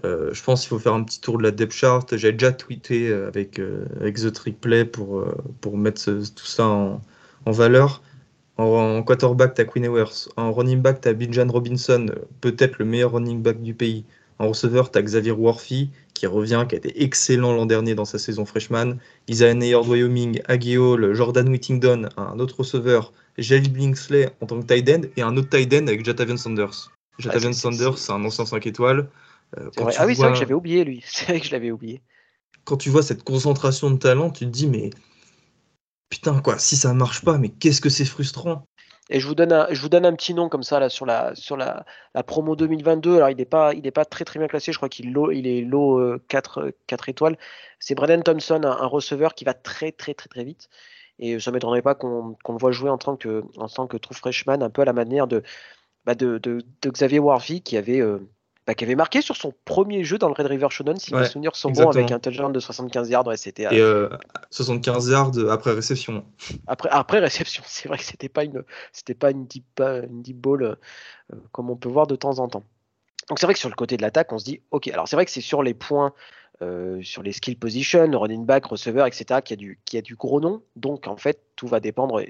Euh, 0.04 0.32
je 0.32 0.42
pense 0.42 0.62
qu'il 0.62 0.70
faut 0.70 0.78
faire 0.78 0.94
un 0.94 1.02
petit 1.02 1.20
tour 1.20 1.38
de 1.38 1.42
la 1.42 1.50
depth 1.50 1.72
chart. 1.72 2.16
J'ai 2.16 2.32
déjà 2.32 2.52
tweeté 2.52 3.08
euh, 3.08 3.28
avec, 3.28 3.60
avec 4.00 4.16
The 4.16 4.32
Trick 4.32 4.60
Play 4.60 4.84
pour, 4.84 5.24
pour 5.60 5.76
mettre 5.76 6.04
tout 6.04 6.46
ça 6.46 6.66
en, 6.66 7.00
valeur. 7.46 8.02
En, 8.56 9.02
quarterback, 9.02 9.54
tu 9.54 9.60
as 9.60 9.64
Queen 9.64 9.84
Ewers. 9.84 10.28
En 10.36 10.52
running 10.52 10.80
back, 10.80 11.00
tu 11.00 11.08
as 11.08 11.12
Bijan 11.12 11.48
Robinson, 11.48 12.06
peut-être 12.40 12.78
le 12.78 12.84
meilleur 12.84 13.12
running 13.12 13.42
back 13.42 13.62
du 13.62 13.74
pays. 13.74 14.04
En 14.38 14.48
receveur, 14.48 14.90
tu 14.90 14.98
as 14.98 15.02
Xavier 15.02 15.32
Worthy 15.32 15.90
qui 16.14 16.26
revient, 16.26 16.66
qui 16.68 16.74
a 16.74 16.78
été 16.78 17.02
excellent 17.02 17.52
l'an 17.54 17.66
dernier 17.66 17.94
dans 17.94 18.04
sa 18.04 18.18
saison 18.18 18.44
freshman. 18.44 18.96
Isaiah 19.28 19.54
Neyer 19.54 19.80
de 19.82 19.88
Wyoming, 19.88 20.40
Aggie 20.46 20.78
Hall, 20.78 21.14
Jordan 21.14 21.48
Whittington, 21.48 22.08
un 22.16 22.38
autre 22.38 22.58
receveur, 22.58 23.12
Jelly 23.38 23.68
Blinksley 23.68 24.30
en 24.40 24.46
tant 24.46 24.60
que 24.60 24.66
tight 24.66 24.88
end, 24.88 25.02
et 25.16 25.22
un 25.22 25.36
autre 25.36 25.48
tight 25.48 25.72
end 25.72 25.86
avec 25.86 26.04
Jatavian 26.04 26.36
Sanders. 26.36 26.90
Jatavian 27.18 27.52
Sanders, 27.52 27.98
c'est 27.98 28.12
un 28.12 28.24
ancien 28.24 28.46
5 28.46 28.66
étoiles. 28.66 29.08
Euh, 29.58 29.70
ah 29.76 30.06
oui, 30.06 30.14
c'est 30.14 30.22
vrai 30.22 30.32
que 30.32 30.38
j'avais 30.38 30.54
oublié 30.54 30.84
lui. 30.84 31.02
C'est 31.06 31.26
vrai 31.26 31.40
que 31.40 31.46
je 31.46 31.52
l'avais 31.52 31.70
oublié. 31.70 32.02
Quand 32.64 32.76
tu 32.76 32.90
vois 32.90 33.02
cette 33.02 33.24
concentration 33.24 33.90
de 33.90 33.98
talent, 33.98 34.30
tu 34.30 34.44
te 34.44 34.50
dis, 34.50 34.68
mais 34.68 34.90
putain, 36.08 36.40
quoi, 36.40 36.58
si 36.58 36.76
ça 36.76 36.94
marche 36.94 37.24
pas, 37.24 37.38
mais 37.38 37.48
qu'est-ce 37.48 37.80
que 37.80 37.88
c'est 37.88 38.04
frustrant. 38.04 38.64
Et 39.10 39.18
je 39.18 39.26
vous 39.26 39.34
donne 39.34 39.52
un, 39.52 39.66
je 39.70 39.80
vous 39.82 39.88
donne 39.88 40.06
un 40.06 40.14
petit 40.14 40.32
nom 40.32 40.48
comme 40.48 40.62
ça 40.62 40.78
là 40.78 40.88
sur 40.88 41.04
la 41.04 41.34
sur 41.34 41.56
la, 41.56 41.84
la 42.14 42.22
promo 42.22 42.54
2022. 42.54 43.16
Alors 43.16 43.30
il 43.30 43.36
n'est 43.36 43.44
pas 43.44 43.74
il 43.74 43.86
est 43.86 43.90
pas 43.90 44.04
très 44.04 44.24
très 44.24 44.38
bien 44.38 44.48
classé. 44.48 44.72
Je 44.72 44.78
crois 44.78 44.88
qu'il 44.88 45.12
il 45.32 45.46
est 45.46 45.60
low 45.62 46.18
4, 46.28 46.72
4 46.86 47.08
étoiles. 47.08 47.36
C'est 47.80 47.94
Brendan 47.94 48.22
Thompson, 48.22 48.60
un, 48.64 48.86
receveur 48.86 49.34
qui 49.34 49.44
va 49.44 49.54
très 49.54 49.90
très 49.90 50.14
très 50.14 50.28
très 50.28 50.44
vite. 50.44 50.68
Et 51.18 51.38
ça 51.40 51.50
ne 51.50 51.54
m'étonnerait 51.54 51.82
pas 51.82 51.94
qu'on 51.94 52.36
le 52.48 52.58
voit 52.58 52.72
jouer 52.72 52.90
en 52.90 52.98
tant 52.98 53.16
que 53.16 53.42
en 53.56 53.68
tant 53.68 53.86
que 53.86 53.96
true 53.96 54.14
freshman, 54.14 54.62
un 54.62 54.70
peu 54.70 54.82
à 54.82 54.84
la 54.86 54.92
manière 54.92 55.26
de 55.26 55.42
bah 56.04 56.14
de, 56.14 56.38
de, 56.38 56.62
de, 56.82 56.90
Xavier 56.90 57.18
Warvey 57.18 57.60
qui 57.60 57.76
avait 57.76 58.00
euh, 58.00 58.18
bah, 58.66 58.74
qui 58.74 58.84
avait 58.84 58.94
marqué 58.94 59.22
sur 59.22 59.36
son 59.36 59.52
premier 59.64 60.04
jeu 60.04 60.18
dans 60.18 60.28
le 60.28 60.34
Red 60.34 60.46
River 60.46 60.68
Shonen, 60.70 60.96
si 60.96 61.12
mes 61.14 61.24
souvenirs 61.24 61.56
sont 61.56 61.70
bons, 61.72 61.88
avec 61.88 62.12
un 62.12 62.20
touchdown 62.20 62.52
de 62.52 62.60
75 62.60 63.10
yards. 63.10 63.26
Ouais, 63.26 63.36
c'était, 63.36 63.64
Et 63.74 64.08
75 64.50 65.08
euh, 65.08 65.12
yards 65.12 65.50
après 65.50 65.72
réception. 65.72 66.24
Après, 66.68 66.88
après 66.92 67.18
réception, 67.18 67.64
c'est 67.66 67.88
vrai 67.88 67.98
que 67.98 68.04
c'était 68.04 68.28
pas 68.28 68.44
une, 68.44 68.62
c'était 68.92 69.14
pas 69.14 69.32
une 69.32 69.46
deep, 69.46 69.80
une 69.80 70.22
deep 70.22 70.36
ball 70.36 70.62
euh, 70.62 70.76
comme 71.50 71.70
on 71.70 71.76
peut 71.76 71.88
voir 71.88 72.06
de 72.06 72.14
temps 72.14 72.38
en 72.38 72.46
temps. 72.46 72.62
Donc 73.28 73.40
c'est 73.40 73.46
vrai 73.46 73.54
que 73.54 73.58
sur 73.58 73.68
le 73.68 73.74
côté 73.74 73.96
de 73.96 74.02
l'attaque, 74.02 74.32
on 74.32 74.38
se 74.38 74.44
dit, 74.44 74.60
ok, 74.70 74.88
alors 74.88 75.08
c'est 75.08 75.16
vrai 75.16 75.24
que 75.24 75.30
c'est 75.32 75.40
sur 75.40 75.64
les 75.64 75.74
points, 75.74 76.12
euh, 76.60 77.02
sur 77.02 77.24
les 77.24 77.32
skill 77.32 77.58
position, 77.58 78.08
running 78.12 78.46
back, 78.46 78.66
receiver, 78.66 79.04
etc., 79.08 79.40
qui 79.44 79.54
a 79.54 79.56
du, 79.56 79.80
qui 79.84 79.98
a 79.98 80.02
du 80.02 80.14
gros 80.14 80.40
nom. 80.40 80.62
Donc 80.76 81.08
en 81.08 81.16
fait, 81.16 81.40
tout 81.56 81.66
va 81.66 81.80
dépendre. 81.80 82.22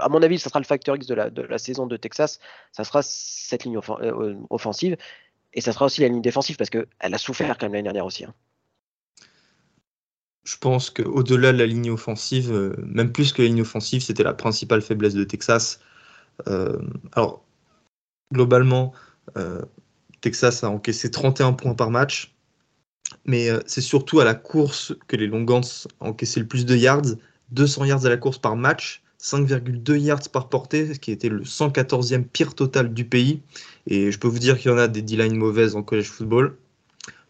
à 0.00 0.08
mon 0.08 0.22
avis, 0.22 0.38
ça 0.38 0.50
sera 0.50 0.60
le 0.60 0.66
facteur 0.66 0.94
X 0.94 1.08
de 1.08 1.14
la, 1.14 1.30
de 1.30 1.42
la 1.42 1.58
saison 1.58 1.88
de 1.88 1.96
Texas. 1.96 2.38
Ça 2.70 2.84
sera 2.84 3.00
cette 3.02 3.64
ligne 3.64 3.80
offensive 4.50 4.96
Et 5.52 5.60
ça 5.60 5.72
sera 5.72 5.86
aussi 5.86 6.00
la 6.00 6.08
ligne 6.08 6.22
défensive 6.22 6.56
parce 6.56 6.70
qu'elle 6.70 6.86
a 7.00 7.18
souffert 7.18 7.58
quand 7.58 7.66
même 7.66 7.72
l'année 7.72 7.84
dernière 7.84 8.06
aussi. 8.06 8.24
Hein. 8.24 8.34
Je 10.44 10.56
pense 10.56 10.90
qu'au-delà 10.90 11.52
de 11.52 11.58
la 11.58 11.66
ligne 11.66 11.90
offensive, 11.90 12.52
euh, 12.52 12.74
même 12.78 13.12
plus 13.12 13.32
que 13.32 13.42
la 13.42 13.48
ligne 13.48 13.62
offensive, 13.62 14.02
c'était 14.02 14.22
la 14.22 14.32
principale 14.32 14.80
faiblesse 14.80 15.14
de 15.14 15.24
Texas. 15.24 15.80
Euh, 16.48 16.78
alors, 17.12 17.44
globalement, 18.32 18.92
euh, 19.36 19.60
Texas 20.20 20.64
a 20.64 20.70
encaissé 20.70 21.10
31 21.10 21.52
points 21.52 21.74
par 21.74 21.90
match, 21.90 22.34
mais 23.26 23.48
c'est 23.66 23.80
surtout 23.80 24.20
à 24.20 24.24
la 24.24 24.34
course 24.34 24.94
que 25.08 25.16
les 25.16 25.26
Longans 25.26 25.60
ont 26.00 26.10
encaissé 26.10 26.40
le 26.40 26.46
plus 26.46 26.64
de 26.64 26.76
yards, 26.76 27.16
200 27.50 27.84
yards 27.86 28.06
à 28.06 28.08
la 28.08 28.16
course 28.16 28.38
par 28.38 28.56
match, 28.56 29.02
5,2 29.22 29.98
yards 29.98 30.28
par 30.32 30.48
portée, 30.48 30.94
ce 30.94 30.98
qui 30.98 31.12
était 31.12 31.28
le 31.28 31.42
114e 31.42 32.24
pire 32.24 32.54
total 32.54 32.94
du 32.94 33.04
pays. 33.04 33.42
Et 33.86 34.10
je 34.10 34.18
peux 34.18 34.28
vous 34.28 34.38
dire 34.38 34.58
qu'il 34.58 34.70
y 34.70 34.74
en 34.74 34.78
a 34.78 34.88
des 34.88 35.02
D-line 35.02 35.36
mauvaises 35.36 35.76
en 35.76 35.82
college 35.82 36.08
football. 36.08 36.56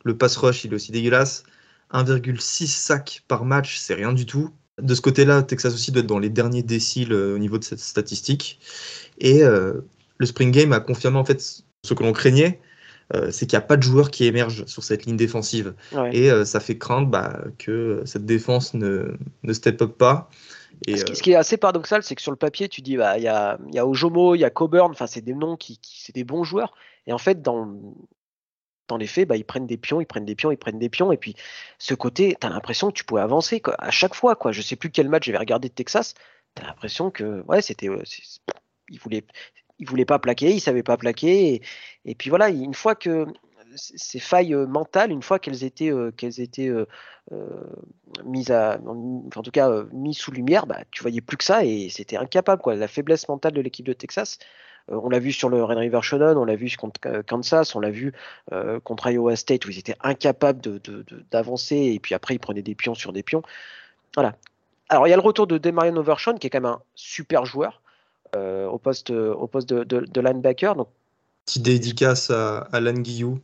Le 0.05 0.17
pass 0.17 0.37
rush, 0.37 0.65
il 0.65 0.73
est 0.73 0.77
aussi 0.77 0.93
dégueulasse. 0.93 1.45
1,6 1.93 2.67
sacs 2.67 3.23
par 3.27 3.45
match, 3.45 3.77
c'est 3.79 3.95
rien 3.95 4.13
du 4.13 4.25
tout. 4.25 4.51
De 4.81 4.95
ce 4.95 5.01
côté-là, 5.01 5.43
Texas 5.43 5.75
aussi 5.75 5.91
doit 5.91 6.01
être 6.01 6.07
dans 6.07 6.19
les 6.19 6.31
derniers 6.31 6.63
déciles 6.63 7.13
euh, 7.13 7.35
au 7.35 7.39
niveau 7.39 7.59
de 7.59 7.65
cette 7.65 7.81
statistique. 7.81 8.61
Et 9.19 9.43
euh, 9.43 9.81
le 10.19 10.27
Spring 10.27 10.51
Game 10.53 10.73
a 10.73 10.81
confirmé 10.81 11.19
en 11.19 11.25
fait 11.25 11.65
ce 11.85 11.95
que 11.95 12.03
l'on 12.03 12.13
craignait, 12.13 12.61
euh, 13.15 13.31
c'est 13.33 13.47
qu'il 13.47 13.59
n'y 13.59 13.65
a 13.65 13.67
pas 13.67 13.77
de 13.77 13.83
joueurs 13.83 14.11
qui 14.11 14.25
émergent 14.25 14.65
sur 14.67 14.85
cette 14.85 15.07
ligne 15.07 15.17
défensive. 15.17 15.75
Et 16.13 16.31
ça 16.45 16.61
fait 16.61 16.79
craindre 16.79 17.09
bah, 17.09 17.45
que 17.59 18.03
cette 18.05 18.25
défense 18.25 18.75
ne, 18.75 19.13
ne 19.43 19.53
step 19.53 19.83
up 19.83 19.99
pas. 19.99 20.31
Et 20.87 20.97
ce, 20.97 21.05
qui, 21.05 21.33
est 21.33 21.37
assez 21.37 21.57
paradoxal, 21.57 22.03
c'est 22.03 22.15
que 22.15 22.23
sur 22.23 22.31
le 22.31 22.37
papier, 22.37 22.69
tu 22.69 22.81
dis, 22.81 22.97
bah, 22.97 23.19
il 23.19 23.25
y, 23.25 23.29
a, 23.29 23.59
y 23.71 23.79
a 23.79 23.87
Ojomo, 23.87 24.35
il 24.35 24.41
y 24.41 24.45
a 24.45 24.51
Coburn, 24.51 24.91
enfin, 24.91 25.07
c'est 25.07 25.21
des 25.21 25.35
noms 25.35 25.57
qui, 25.57 25.79
qui 25.79 26.01
c'est 26.01 26.15
des 26.15 26.25
bons 26.25 26.43
joueurs. 26.43 26.75
Et 27.07 27.13
en 27.13 27.19
fait, 27.19 27.43
dans, 27.43 27.77
dans 28.91 28.97
les 28.97 29.07
faits, 29.07 29.29
bah, 29.29 29.37
ils 29.37 29.45
prennent 29.45 29.67
des 29.67 29.77
pions, 29.77 30.01
ils 30.01 30.07
prennent 30.07 30.25
des 30.25 30.35
pions, 30.35 30.51
ils 30.51 30.59
prennent 30.59 30.79
des 30.79 30.89
pions. 30.89 31.13
Et 31.13 31.17
puis, 31.17 31.35
ce 31.79 31.95
côté, 31.95 32.37
tu 32.39 32.47
as 32.47 32.51
l'impression 32.51 32.89
que 32.89 32.95
tu 32.95 33.05
pouvais 33.05 33.23
avancer 33.23 33.61
quoi, 33.61 33.75
à 33.79 33.91
chaque 33.91 34.15
fois. 34.15 34.37
Quoi. 34.37 34.53
Je 34.53 34.63
sais 34.63 34.77
plus 34.77 34.91
quel 34.91 35.09
match 35.09 35.25
j'avais 35.27 35.39
regardé 35.39 35.69
de 35.69 35.75
Texas. 35.75 36.15
Tu 36.55 36.63
as 36.63 36.67
l'impression 36.67 37.11
que, 37.11 37.43
ouais, 37.47 37.63
c'était. 37.63 37.89
Euh, 37.89 38.03
il 38.89 38.99
voulait, 38.99 39.25
il 39.79 39.89
voulait 39.89 40.05
pas 40.05 40.19
plaquer, 40.19 40.53
il 40.53 40.61
savait 40.61 40.83
pas 40.83 40.97
plaquer. 40.97 41.63
Et, 42.05 42.15
puis 42.15 42.31
voilà, 42.31 42.51
une 42.51 42.75
fois 42.75 42.95
que 42.95 43.27
ces 43.77 44.19
failles 44.19 44.55
euh, 44.55 44.67
mentales, 44.67 45.11
une 45.11 45.23
fois 45.23 45.39
qu'elles 45.39 45.65
étaient, 45.65 45.93
euh, 45.93 46.11
qu'elles 46.11 46.41
étaient 46.41 46.71
mises 48.25 48.51
à, 48.51 48.79
en 48.85 49.43
tout 49.43 49.51
cas 49.51 49.85
mises 49.93 50.19
sous 50.19 50.33
lumière, 50.33 50.67
bah, 50.67 50.81
tu 50.91 51.03
voyais 51.03 51.21
plus 51.21 51.37
que 51.37 51.45
ça 51.45 51.65
et 51.65 51.89
c'était 51.91 52.17
incapable. 52.17 52.63
Quoi. 52.63 52.75
La 52.75 52.89
faiblesse 52.89 53.29
mentale 53.29 53.53
de 53.53 53.61
l'équipe 53.61 53.87
de 53.87 53.93
Texas, 53.93 54.39
euh, 54.91 55.01
on 55.03 55.09
l'a 55.09 55.19
vu 55.19 55.33
sur 55.33 55.49
le 55.49 55.63
Red 55.63 55.79
River 55.79 56.01
Showdown, 56.03 56.37
on 56.37 56.45
l'a 56.45 56.57
vu 56.57 56.75
contre 56.77 57.01
euh, 57.07 57.23
Kansas, 57.23 57.75
on 57.75 57.81
l'a 57.81 57.91
vu 57.91 58.13
euh, 58.53 58.81
contre 58.81 59.11
Iowa 59.11 59.37
State 59.37 59.65
où 59.67 59.71
ils 59.71 59.79
étaient 59.79 59.97
incapables 60.01 60.61
d'avancer 61.31 61.77
et 61.77 62.01
puis 62.01 62.15
après 62.15 62.35
ils 62.35 62.39
prenaient 62.39 62.63
des 62.63 62.75
pions 62.75 62.95
sur 62.95 63.13
des 63.13 63.23
pions. 63.23 63.43
Voilà. 64.15 64.37
Alors 64.89 65.07
il 65.07 65.11
y 65.11 65.13
a 65.13 65.17
le 65.17 65.23
retour 65.23 65.47
de 65.47 65.59
Demarion 65.59 65.97
Overshawn 65.97 66.39
qui 66.39 66.47
est 66.47 66.51
quand 66.51 66.61
même 66.61 66.73
un 66.73 66.83
super 66.95 67.45
joueur 67.45 67.81
au 68.37 68.79
poste, 68.79 69.11
au 69.11 69.49
poste 69.49 69.69
de, 69.69 70.21
linebacker. 70.21 70.77
Donc, 70.77 70.89
Petite 71.47 71.65
dédicace 71.65 72.31
à 72.31 72.59
Alan 72.71 72.93
Guillou, 72.93 73.41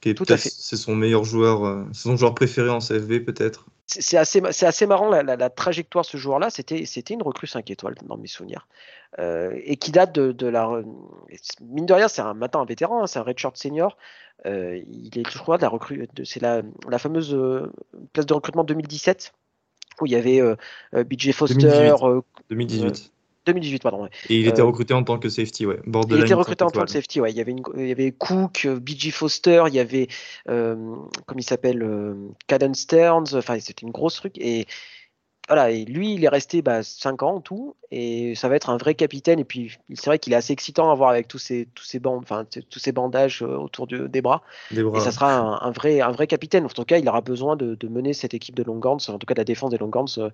qui 0.00 0.10
est 0.10 0.36
c'est 0.36 0.76
son 0.76 0.94
meilleur 0.94 1.24
joueur, 1.24 1.86
c'est 1.92 2.02
son 2.02 2.16
joueur 2.16 2.34
préféré 2.34 2.70
en 2.70 2.78
CFB 2.78 3.24
peut-être 3.24 3.66
c'est 3.88 4.18
assez, 4.18 4.42
assez 4.44 4.86
marrant 4.86 5.08
la, 5.08 5.50
trajectoire 5.50 6.04
de 6.04 6.10
ce 6.10 6.16
joueur-là. 6.18 6.50
C'était, 6.50 6.84
c'était 6.84 7.14
une 7.14 7.22
recrue 7.22 7.46
5 7.46 7.70
étoiles 7.70 7.94
dans 8.02 8.18
mes 8.18 8.26
souvenirs. 8.26 8.68
Euh, 9.18 9.58
et 9.64 9.76
qui 9.76 9.90
date 9.90 10.12
de, 10.14 10.46
la. 10.46 10.82
Mine 11.62 11.86
de 11.86 11.94
rien, 11.94 12.08
c'est 12.08 12.20
un, 12.20 12.34
matin 12.34 12.60
un 12.60 12.66
vétéran, 12.66 13.02
hein, 13.02 13.06
c'est 13.06 13.18
un 13.18 13.22
redshirt 13.22 13.56
senior. 13.56 13.96
Euh, 14.44 14.78
il 14.90 15.18
est, 15.18 15.28
je 15.28 15.38
crois, 15.38 15.56
de 15.56 15.62
la 15.62 15.70
recrue. 15.70 16.06
C'est 16.24 16.42
la, 16.42 16.60
la 16.86 16.98
fameuse 16.98 17.34
euh, 17.34 17.72
place 18.12 18.26
de 18.26 18.34
recrutement 18.34 18.64
2017 18.64 19.32
où 20.00 20.06
il 20.06 20.12
y 20.12 20.16
avait 20.16 20.40
BJ 20.92 21.32
Foster. 21.32 21.56
2018. 21.56 22.32
2018, 22.50 23.12
pardon. 23.82 24.06
Et 24.28 24.36
il 24.36 24.46
était 24.48 24.62
recruté 24.62 24.94
en 24.94 25.02
tant 25.02 25.18
que 25.18 25.28
safety, 25.28 25.66
ouais. 25.66 25.80
Il 26.10 26.20
était 26.20 26.34
recruté 26.34 26.64
en 26.64 26.70
tant 26.70 26.82
que 26.84 26.90
safety, 26.90 27.20
ouais. 27.20 27.30
Il 27.30 27.36
y 27.36 27.40
avait, 27.40 27.56
il 27.76 27.86
y 27.86 27.92
avait 27.92 28.12
Cook, 28.12 28.66
BJ 28.66 29.10
Foster, 29.10 29.64
il 29.68 29.74
y 29.74 29.80
avait, 29.80 30.08
comme 30.46 31.38
il 31.38 31.42
s'appelle, 31.42 31.86
Caden 32.46 32.74
Stearns. 32.74 33.34
Enfin, 33.34 33.58
c'était 33.60 33.86
une 33.86 33.92
grosse 33.92 34.14
truc. 34.14 34.38
Et 34.38 34.66
voilà, 35.48 35.70
et 35.70 35.86
lui, 35.86 36.12
il 36.12 36.24
est 36.24 36.28
resté 36.28 36.60
bah, 36.60 36.82
5 36.82 37.22
ans 37.22 37.36
en 37.36 37.40
tout, 37.40 37.74
et 37.90 38.34
ça 38.34 38.50
va 38.50 38.56
être 38.56 38.68
un 38.68 38.76
vrai 38.76 38.94
capitaine. 38.94 39.38
Et 39.38 39.44
puis, 39.44 39.78
c'est 39.94 40.06
vrai 40.06 40.18
qu'il 40.18 40.34
est 40.34 40.36
assez 40.36 40.52
excitant 40.52 40.90
à 40.90 40.94
voir 40.94 41.08
avec 41.08 41.26
tous 41.26 41.38
ces, 41.38 41.66
tous 41.74 41.84
ces, 41.84 41.98
bandes, 41.98 42.22
enfin, 42.22 42.44
tous 42.44 42.78
ces 42.78 42.92
bandages 42.92 43.42
euh, 43.42 43.56
autour 43.56 43.86
des, 43.86 44.20
bras. 44.20 44.42
Et 44.70 45.00
ça 45.00 45.10
sera 45.10 45.64
un, 45.64 45.70
vrai, 45.70 46.02
un 46.02 46.12
vrai 46.12 46.26
capitaine. 46.26 46.66
En 46.66 46.68
tout 46.68 46.84
cas, 46.84 46.98
il 46.98 47.08
aura 47.08 47.22
besoin 47.22 47.56
de, 47.56 47.76
mener 47.88 48.12
cette 48.12 48.34
équipe 48.34 48.54
de 48.54 48.62
Longhorns, 48.62 49.00
en 49.08 49.18
tout 49.18 49.26
cas 49.26 49.32
de 49.32 49.40
la 49.40 49.44
défense 49.44 49.70
des 49.70 49.78
Longhorns, 49.78 50.18
euh, 50.18 50.28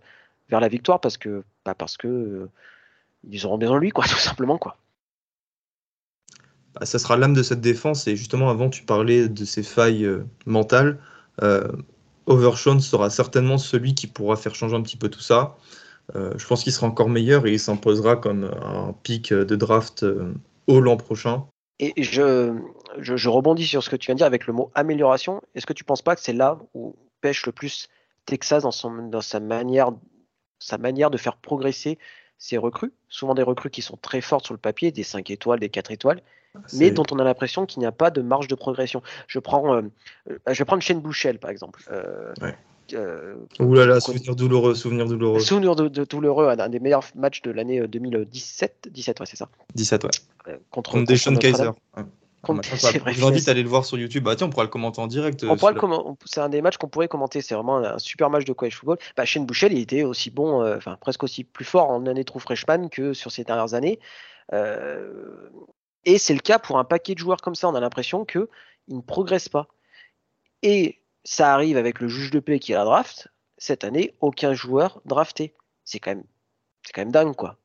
vers 0.49 0.59
la 0.59 0.69
victoire, 0.69 1.01
parce 1.01 1.17
que, 1.17 1.45
bah, 1.65 1.77
parce 1.77 1.97
que 1.97 2.09
euh, 2.09 2.51
ils 3.31 3.47
auront 3.47 3.59
besoin 3.59 3.77
de 3.77 3.81
lui, 3.81 3.91
quoi, 3.91 4.05
tout 4.09 4.19
simplement, 4.19 4.59
quoi. 4.59 4.77
Bah, 6.75 6.87
ça 6.87 6.99
sera 6.99 7.17
l'âme 7.17 7.35
de 7.35 7.43
cette 7.43 7.61
défense. 7.61 8.07
Et 8.09 8.17
justement, 8.17 8.51
avant, 8.51 8.71
tu 8.71 8.83
parlais 8.83 9.29
de 9.29 9.45
ces 9.45 9.63
failles 9.63 10.09
mentales. 10.47 10.99
Overshawn 12.27 12.81
sera 12.81 13.11
certainement 13.11 13.59
celui 13.59 13.95
qui 13.95 14.07
pourra 14.07 14.37
faire 14.37 14.55
changer 14.55 14.77
un 14.77 14.83
petit 14.83 14.97
peu 14.97 15.09
tout 15.09 15.21
ça. 15.21 15.57
Euh, 16.15 16.33
je 16.37 16.47
pense 16.47 16.63
qu'il 16.63 16.73
sera 16.73 16.87
encore 16.87 17.09
meilleur 17.09 17.47
et 17.47 17.53
il 17.53 17.61
s'imposera 17.61 18.17
comme 18.17 18.45
un 18.45 18.95
pic 19.03 19.33
de 19.33 19.57
draft 19.57 20.03
euh, 20.03 20.35
au 20.67 20.81
l'an 20.81 20.97
prochain. 20.97 21.47
Et 21.81 21.93
je, 22.03 22.57
je, 22.99 23.29
rebondis 23.29 23.67
sur 23.67 23.83
ce 23.83 23.91
que 23.91 23.97
tu 23.97 24.07
viens 24.07 24.15
de 24.15 24.19
dire 24.19 24.27
avec 24.27 24.47
le 24.47 24.53
mot 24.53 24.71
amélioration. 24.75 25.43
Est-ce 25.55 25.67
que 25.67 25.73
tu 25.73 25.83
ne 25.83 25.87
penses 25.87 26.03
pas 26.03 26.15
que 26.15 26.23
c'est 26.23 26.33
là 26.33 26.59
où 26.73 26.95
pêche 27.21 27.47
le 27.47 27.53
plus 27.53 27.89
Texas 28.27 28.63
dans, 28.63 28.71
son, 28.71 29.09
dans 29.09 29.21
sa, 29.21 29.41
manière, 29.41 29.91
sa 30.59 30.79
manière 30.79 31.11
de 31.11 31.17
faire 31.17 31.37
progresser 31.37 31.99
ses 32.45 32.59
recrues 32.59 32.93
Souvent 33.09 33.35
des 33.35 33.43
recrues 33.43 33.71
qui 33.71 33.81
sont 33.81 33.97
très 33.97 34.21
fortes 34.21 34.45
sur 34.45 34.55
le 34.55 34.59
papier, 34.59 34.93
des 34.93 35.03
5 35.03 35.31
étoiles, 35.31 35.61
des 35.61 35.71
4 35.71 35.93
étoiles, 35.93 36.21
mais 36.75 36.91
dont 36.91 37.05
on 37.11 37.19
a 37.19 37.25
l'impression 37.25 37.65
qu'il 37.65 37.81
n'y 37.81 37.87
a 37.87 37.93
pas 37.93 38.11
de 38.11 38.21
marge 38.21 38.49
de 38.49 38.55
progression. 38.55 39.03
Je 39.29 39.39
prends, 39.39 39.75
euh, 39.75 39.83
euh, 40.31 40.39
je 40.49 40.59
vais 40.59 40.65
prendre 40.67 40.83
Shane 40.83 41.01
Bouchel 41.01 41.39
par 41.39 41.51
exemple. 41.51 41.83
Euh, 41.91 43.35
Ouh 43.61 43.75
là 43.75 43.87
là, 43.87 43.99
souvenir 43.99 44.37
douloureux, 44.37 44.75
souvenir 44.75 45.07
douloureux. 45.07 45.41
Souvenir 45.41 45.75
de, 45.75 46.05
douloureux, 46.05 46.49
un, 46.49 46.69
des 46.69 46.81
meilleurs 46.81 47.05
matchs 47.15 47.41
de 47.41 47.51
l'année 47.51 47.89
2017, 47.89 48.91
17 48.93 49.21
ouais, 49.21 49.27
c'est 49.27 49.37
ça. 49.37 49.49
17 49.75 50.05
ouais. 50.05 50.11
contre, 50.71 50.93
contre 50.93 51.07
Deshaun 51.07 51.37
Kaiser. 51.37 51.71
Je 52.47 53.21
vous 53.21 53.27
invite 53.27 53.49
à 53.49 53.51
aller 53.51 53.63
le 53.63 53.69
voir 53.69 53.85
sur 53.85 53.99
YouTube. 53.99 54.25
Bah, 54.25 54.37
tiens, 54.37 54.47
on 54.47 54.51
pourra 54.51 54.65
le 54.65 54.71
commenter 54.71 55.01
en 55.01 55.07
direct. 55.07 55.45
C'est 56.25 56.41
un 56.41 56.49
des 56.49 56.63
matchs 56.63 56.77
qu'on 56.77 56.89
pourrait 56.89 57.09
commenter. 57.09 57.41
C'est 57.41 57.55
vraiment 57.55 57.79
un 57.79 57.99
super 57.99 58.31
match 58.31 58.45
de 58.45 58.53
college 58.53 58.77
football. 58.77 58.99
Bah, 59.17 59.25
Shane 59.25 59.47
Bouchel, 59.47 59.73
il 59.73 59.81
était 59.81 60.03
aussi 60.03 60.31
bon, 60.31 60.65
enfin 60.77 60.97
presque 61.01 61.23
aussi 61.23 61.45
plus 61.45 61.65
fort 61.65 61.91
en 61.91 62.07
année 62.07 62.25
true 62.25 62.41
freshman 62.41 62.89
que 62.89 63.13
sur 63.15 63.33
ces 63.33 63.45
dernières 63.45 63.75
années. 63.75 63.99
Et 64.53 66.19
c'est 66.19 66.35
le 66.35 66.41
cas 66.41 66.59
pour 66.59 66.79
un 66.79 66.85
paquet 66.85 67.15
de 67.15 67.19
joueurs 67.19 67.41
comme 67.41 67.55
ça. 67.55 67.69
On 67.69 67.75
a 67.75 67.81
l'impression 67.81 68.25
qu'ils 68.25 68.47
ne 68.89 69.01
progressent 69.01 69.49
pas. 69.49 69.69
Et 70.63 71.01
ça 71.25 71.55
arrive 71.55 71.77
avec 71.77 72.01
le 72.01 72.09
juge 72.09 72.31
de 72.31 72.41
paix 72.41 72.59
qui 72.59 72.73
est 72.73 72.77
la 72.77 72.85
draft. 72.85 73.29
Cette 73.57 73.85
année, 73.85 74.15
aucun 74.21 74.53
joueur 74.53 75.01
drafté. 75.07 75.55
C'est 75.85 75.99
quand 75.99 76.11
même, 76.11 76.25
c'est 76.85 76.93
quand 76.93 77.01
même 77.03 77.13
dingue, 77.13 77.35
quoi. 77.35 77.57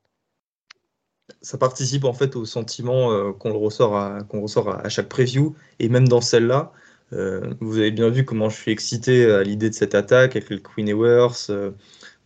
Ça 1.42 1.58
participe 1.58 2.04
en 2.04 2.12
fait 2.12 2.36
au 2.36 2.44
sentiment 2.44 3.12
euh, 3.12 3.32
qu'on 3.32 3.52
ressort, 3.58 3.96
à, 3.96 4.88
chaque 4.88 5.08
preview. 5.08 5.54
Et 5.78 5.88
même 5.88 6.08
dans 6.08 6.20
celle-là, 6.20 6.72
euh, 7.12 7.54
vous 7.60 7.78
avez 7.78 7.90
bien 7.90 8.08
vu 8.10 8.24
comment 8.24 8.48
je 8.48 8.56
suis 8.56 8.72
excité 8.72 9.30
à 9.30 9.42
l'idée 9.42 9.70
de 9.70 9.74
cette 9.74 9.94
attaque 9.94 10.36
avec 10.36 10.50
le 10.50 10.58
Queen 10.58 10.88
Ewers, 10.88 11.50
euh, 11.50 11.72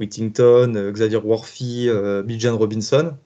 Whittington, 0.01 0.91
Xavier 0.93 1.19
Worthy, 1.19 1.89
Bijan 2.25 2.57
Robinson 2.57 3.17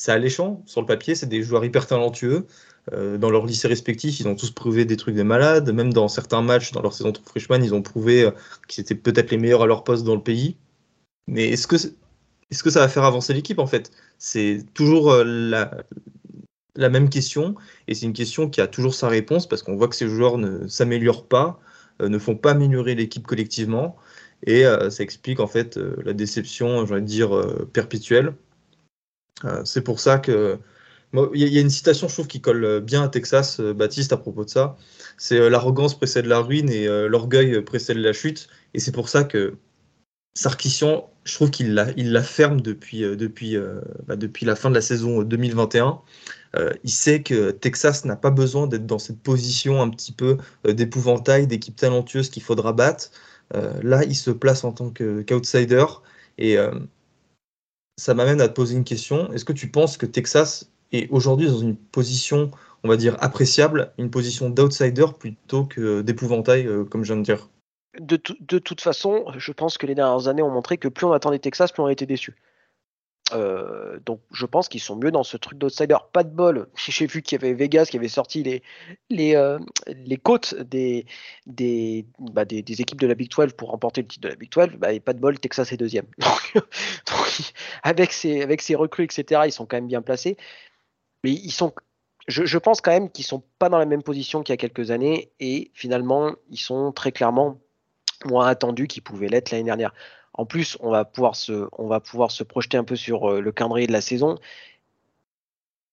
c'est 0.00 0.12
alléchant 0.12 0.62
sur 0.64 0.80
le 0.80 0.86
papier, 0.86 1.16
c'est 1.16 1.26
des 1.26 1.42
joueurs 1.42 1.64
hyper 1.64 1.88
talentueux. 1.88 2.46
Dans 2.92 3.30
leur 3.30 3.46
lycée 3.46 3.66
respectif, 3.66 4.20
ils 4.20 4.28
ont 4.28 4.36
tous 4.36 4.52
prouvé 4.52 4.84
des 4.84 4.96
trucs 4.96 5.16
de 5.16 5.24
malades. 5.24 5.72
Même 5.72 5.92
dans 5.92 6.06
certains 6.06 6.40
matchs, 6.40 6.70
dans 6.70 6.82
leur 6.82 6.92
saison 6.92 7.10
de 7.10 7.18
freshman, 7.18 7.64
ils 7.64 7.74
ont 7.74 7.82
prouvé 7.82 8.30
qu'ils 8.68 8.82
étaient 8.82 8.94
peut-être 8.94 9.32
les 9.32 9.38
meilleurs 9.38 9.62
à 9.62 9.66
leur 9.66 9.82
poste 9.82 10.04
dans 10.04 10.14
le 10.14 10.22
pays. 10.22 10.56
Mais 11.26 11.48
est-ce 11.48 11.66
que, 11.66 11.76
est-ce 12.50 12.62
que 12.62 12.70
ça 12.70 12.80
va 12.80 12.88
faire 12.88 13.04
avancer 13.04 13.34
l'équipe 13.34 13.58
en 13.58 13.66
fait? 13.66 13.90
C'est 14.18 14.64
toujours 14.74 15.10
euh, 15.10 15.24
la, 15.24 16.88
même 16.88 17.08
question 17.10 17.54
et 17.88 17.94
c'est 17.94 18.06
une 18.06 18.12
question 18.12 18.48
qui 18.48 18.60
a 18.60 18.66
toujours 18.66 18.94
sa 18.94 19.08
réponse 19.08 19.48
parce 19.48 19.62
qu'on 19.62 19.76
voit 19.76 19.88
que 19.88 19.96
ces 19.96 20.08
joueurs 20.08 20.38
ne 20.38 20.66
s'améliorent 20.68 21.26
pas, 21.26 21.60
ne 22.00 22.18
font 22.18 22.36
pas 22.36 22.52
améliorer 22.52 22.94
l'équipe 22.94 23.26
collectivement 23.26 23.96
et 24.46 24.62
ça 24.62 25.02
explique 25.02 25.40
en 25.40 25.48
fait 25.48 25.76
la 25.76 26.12
déception, 26.12 26.86
je 26.86 26.94
dire, 26.96 27.30
perpétuelle. 27.72 28.34
Euh, 29.44 29.64
c'est 29.64 29.82
pour 29.82 30.00
ça 30.00 30.18
que. 30.18 30.58
Il 31.34 31.40
y 31.40 31.56
a 31.56 31.60
une 31.62 31.70
citation, 31.70 32.06
je 32.06 32.12
trouve, 32.12 32.26
qui 32.26 32.42
colle 32.42 32.80
bien 32.80 33.02
à 33.02 33.08
Texas, 33.08 33.60
euh, 33.60 33.72
Baptiste, 33.72 34.12
à 34.12 34.18
propos 34.18 34.44
de 34.44 34.50
ça. 34.50 34.76
C'est 35.16 35.38
euh, 35.40 35.48
l'arrogance 35.48 35.96
précède 35.96 36.26
la 36.26 36.40
ruine 36.40 36.68
et 36.70 36.86
l'orgueil 37.08 37.62
précède 37.62 37.96
la 37.96 38.12
chute. 38.12 38.48
Et 38.74 38.80
c'est 38.80 38.92
pour 38.92 39.08
ça 39.08 39.24
que 39.24 39.54
Sarkissian, 40.38 41.10
je 41.24 41.34
trouve 41.34 41.50
qu'il 41.50 41.74
la, 41.74 41.88
il 41.96 42.12
la 42.12 42.22
ferme 42.22 42.60
depuis, 42.60 43.00
depuis, 43.00 43.56
bah, 44.06 44.16
depuis 44.16 44.46
la 44.46 44.56
fin 44.56 44.70
de 44.70 44.74
la 44.74 44.80
saison 44.80 45.22
2021. 45.22 46.00
il 46.84 46.90
sait 46.90 47.22
que 47.22 47.50
Texas 47.50 48.04
n'a 48.04 48.16
pas 48.16 48.30
besoin 48.30 48.66
d'être 48.66 48.86
dans 48.86 48.98
cette 48.98 49.20
position 49.20 49.82
un 49.82 49.90
petit 49.90 50.12
peu 50.12 50.38
d'épouvantail, 50.64 51.46
d'équipe 51.48 51.76
talentueuse 51.76 52.30
qu'il 52.30 52.42
faudra 52.42 52.72
battre. 52.72 53.10
là, 53.82 54.04
il 54.04 54.14
se 54.14 54.30
place 54.30 54.64
en 54.64 54.72
tant 54.72 54.90
qu'outsider. 54.90 55.84
et 56.38 56.56
ça 57.98 58.14
m'amène 58.14 58.40
à 58.40 58.48
te 58.48 58.54
poser 58.54 58.76
une 58.76 58.84
question. 58.84 59.30
Est-ce 59.32 59.44
que 59.44 59.52
tu 59.52 59.68
penses 59.70 59.96
que 59.96 60.06
Texas 60.06 60.70
est 60.92 61.10
aujourd'hui 61.10 61.48
dans 61.48 61.58
une 61.58 61.76
position, 61.76 62.50
on 62.84 62.88
va 62.88 62.96
dire, 62.96 63.16
appréciable, 63.20 63.92
une 63.98 64.10
position 64.10 64.50
d'outsider 64.50 65.06
plutôt 65.18 65.64
que 65.66 66.00
d'épouvantail, 66.02 66.66
euh, 66.66 66.84
comme 66.84 67.04
je 67.04 67.12
viens 67.12 67.20
de 67.20 67.24
dire? 67.24 67.50
De, 67.98 68.16
toute 68.16 68.80
façon, 68.80 69.24
je 69.36 69.52
pense 69.52 69.78
que 69.78 69.86
les 69.86 69.94
dernières 69.94 70.28
années 70.28 70.42
ont 70.42 70.50
montré 70.50 70.78
que 70.78 70.88
plus 70.88 71.06
on 71.06 71.12
attendait 71.12 71.38
Texas, 71.38 71.72
plus 71.72 71.82
on 71.82 71.86
a 71.86 71.92
été 71.92 72.06
déçu. 72.06 72.34
Euh, 73.34 73.98
donc 74.06 74.20
je 74.32 74.46
pense 74.46 74.68
qu'ils 74.68 74.80
sont 74.80 74.96
mieux 74.96 75.10
dans 75.10 75.22
ce 75.22 75.36
truc 75.36 75.58
d'outsider. 75.58 75.96
Pas 76.12 76.24
de 76.24 76.30
bol. 76.30 76.68
J'ai 76.76 77.06
vu 77.06 77.22
qu'il 77.22 77.40
y 77.40 77.44
avait 77.44 77.54
Vegas 77.54 77.86
qui 77.86 77.96
avait 77.96 78.08
sorti 78.08 78.42
les, 78.42 78.62
les, 79.10 79.34
euh, 79.36 79.58
côtes 80.22 80.54
bah, 80.54 82.44
des, 82.44 82.80
équipes 82.80 83.00
de 83.00 83.06
la 83.06 83.14
Big 83.14 83.30
12 83.30 83.52
pour 83.52 83.70
remporter 83.70 84.02
le 84.02 84.08
titre 84.08 84.22
de 84.22 84.28
la 84.28 84.36
Big 84.36 84.50
12. 84.50 84.76
Bah, 84.78 84.88
pas 85.00 85.12
de 85.12 85.20
bol, 85.20 85.38
Texas 85.38 85.72
est 85.72 85.76
deuxième. 85.76 86.06
Avec, 87.82 88.12
ses, 88.12 88.42
avec 88.42 88.62
recrues, 88.76 89.04
etc., 89.04 89.42
ils 89.46 89.52
sont 89.52 89.66
quand 89.66 89.76
même 89.76 89.86
bien 89.86 90.02
placés. 90.02 90.36
Mais 91.24 91.32
ils 91.32 91.52
je 92.28 92.58
pense 92.58 92.80
quand 92.80 92.90
même 92.90 93.10
qu'ils 93.10 93.24
sont 93.24 93.42
pas 93.58 93.68
dans 93.68 93.78
la 93.78 93.86
même 93.86 94.02
position 94.02 94.42
qu'il 94.42 94.52
y 94.52 94.54
a 94.54 94.58
quelques 94.58 94.90
années. 94.90 95.32
Et 95.40 95.70
finalement, 95.74 96.34
ils 96.50 96.58
sont 96.58 96.92
très 96.92 97.12
clairement 97.12 97.58
moins 98.24 98.46
attendus 98.46 98.86
qu'ils 98.88 99.02
pouvaient 99.02 99.28
l'être 99.28 99.50
l'année 99.50 99.64
dernière. 99.64 99.92
En 100.34 100.46
plus, 100.46 100.78
on 100.80 100.90
va 100.90 101.04
pouvoir 101.04 101.34
se, 101.34 102.42
projeter 102.44 102.76
un 102.76 102.84
peu 102.84 102.96
sur 102.96 103.30
euh, 103.30 103.40
le 103.40 103.52
calendrier 103.52 103.86
de 103.86 103.92
la 103.92 104.00
saison. 104.00 104.38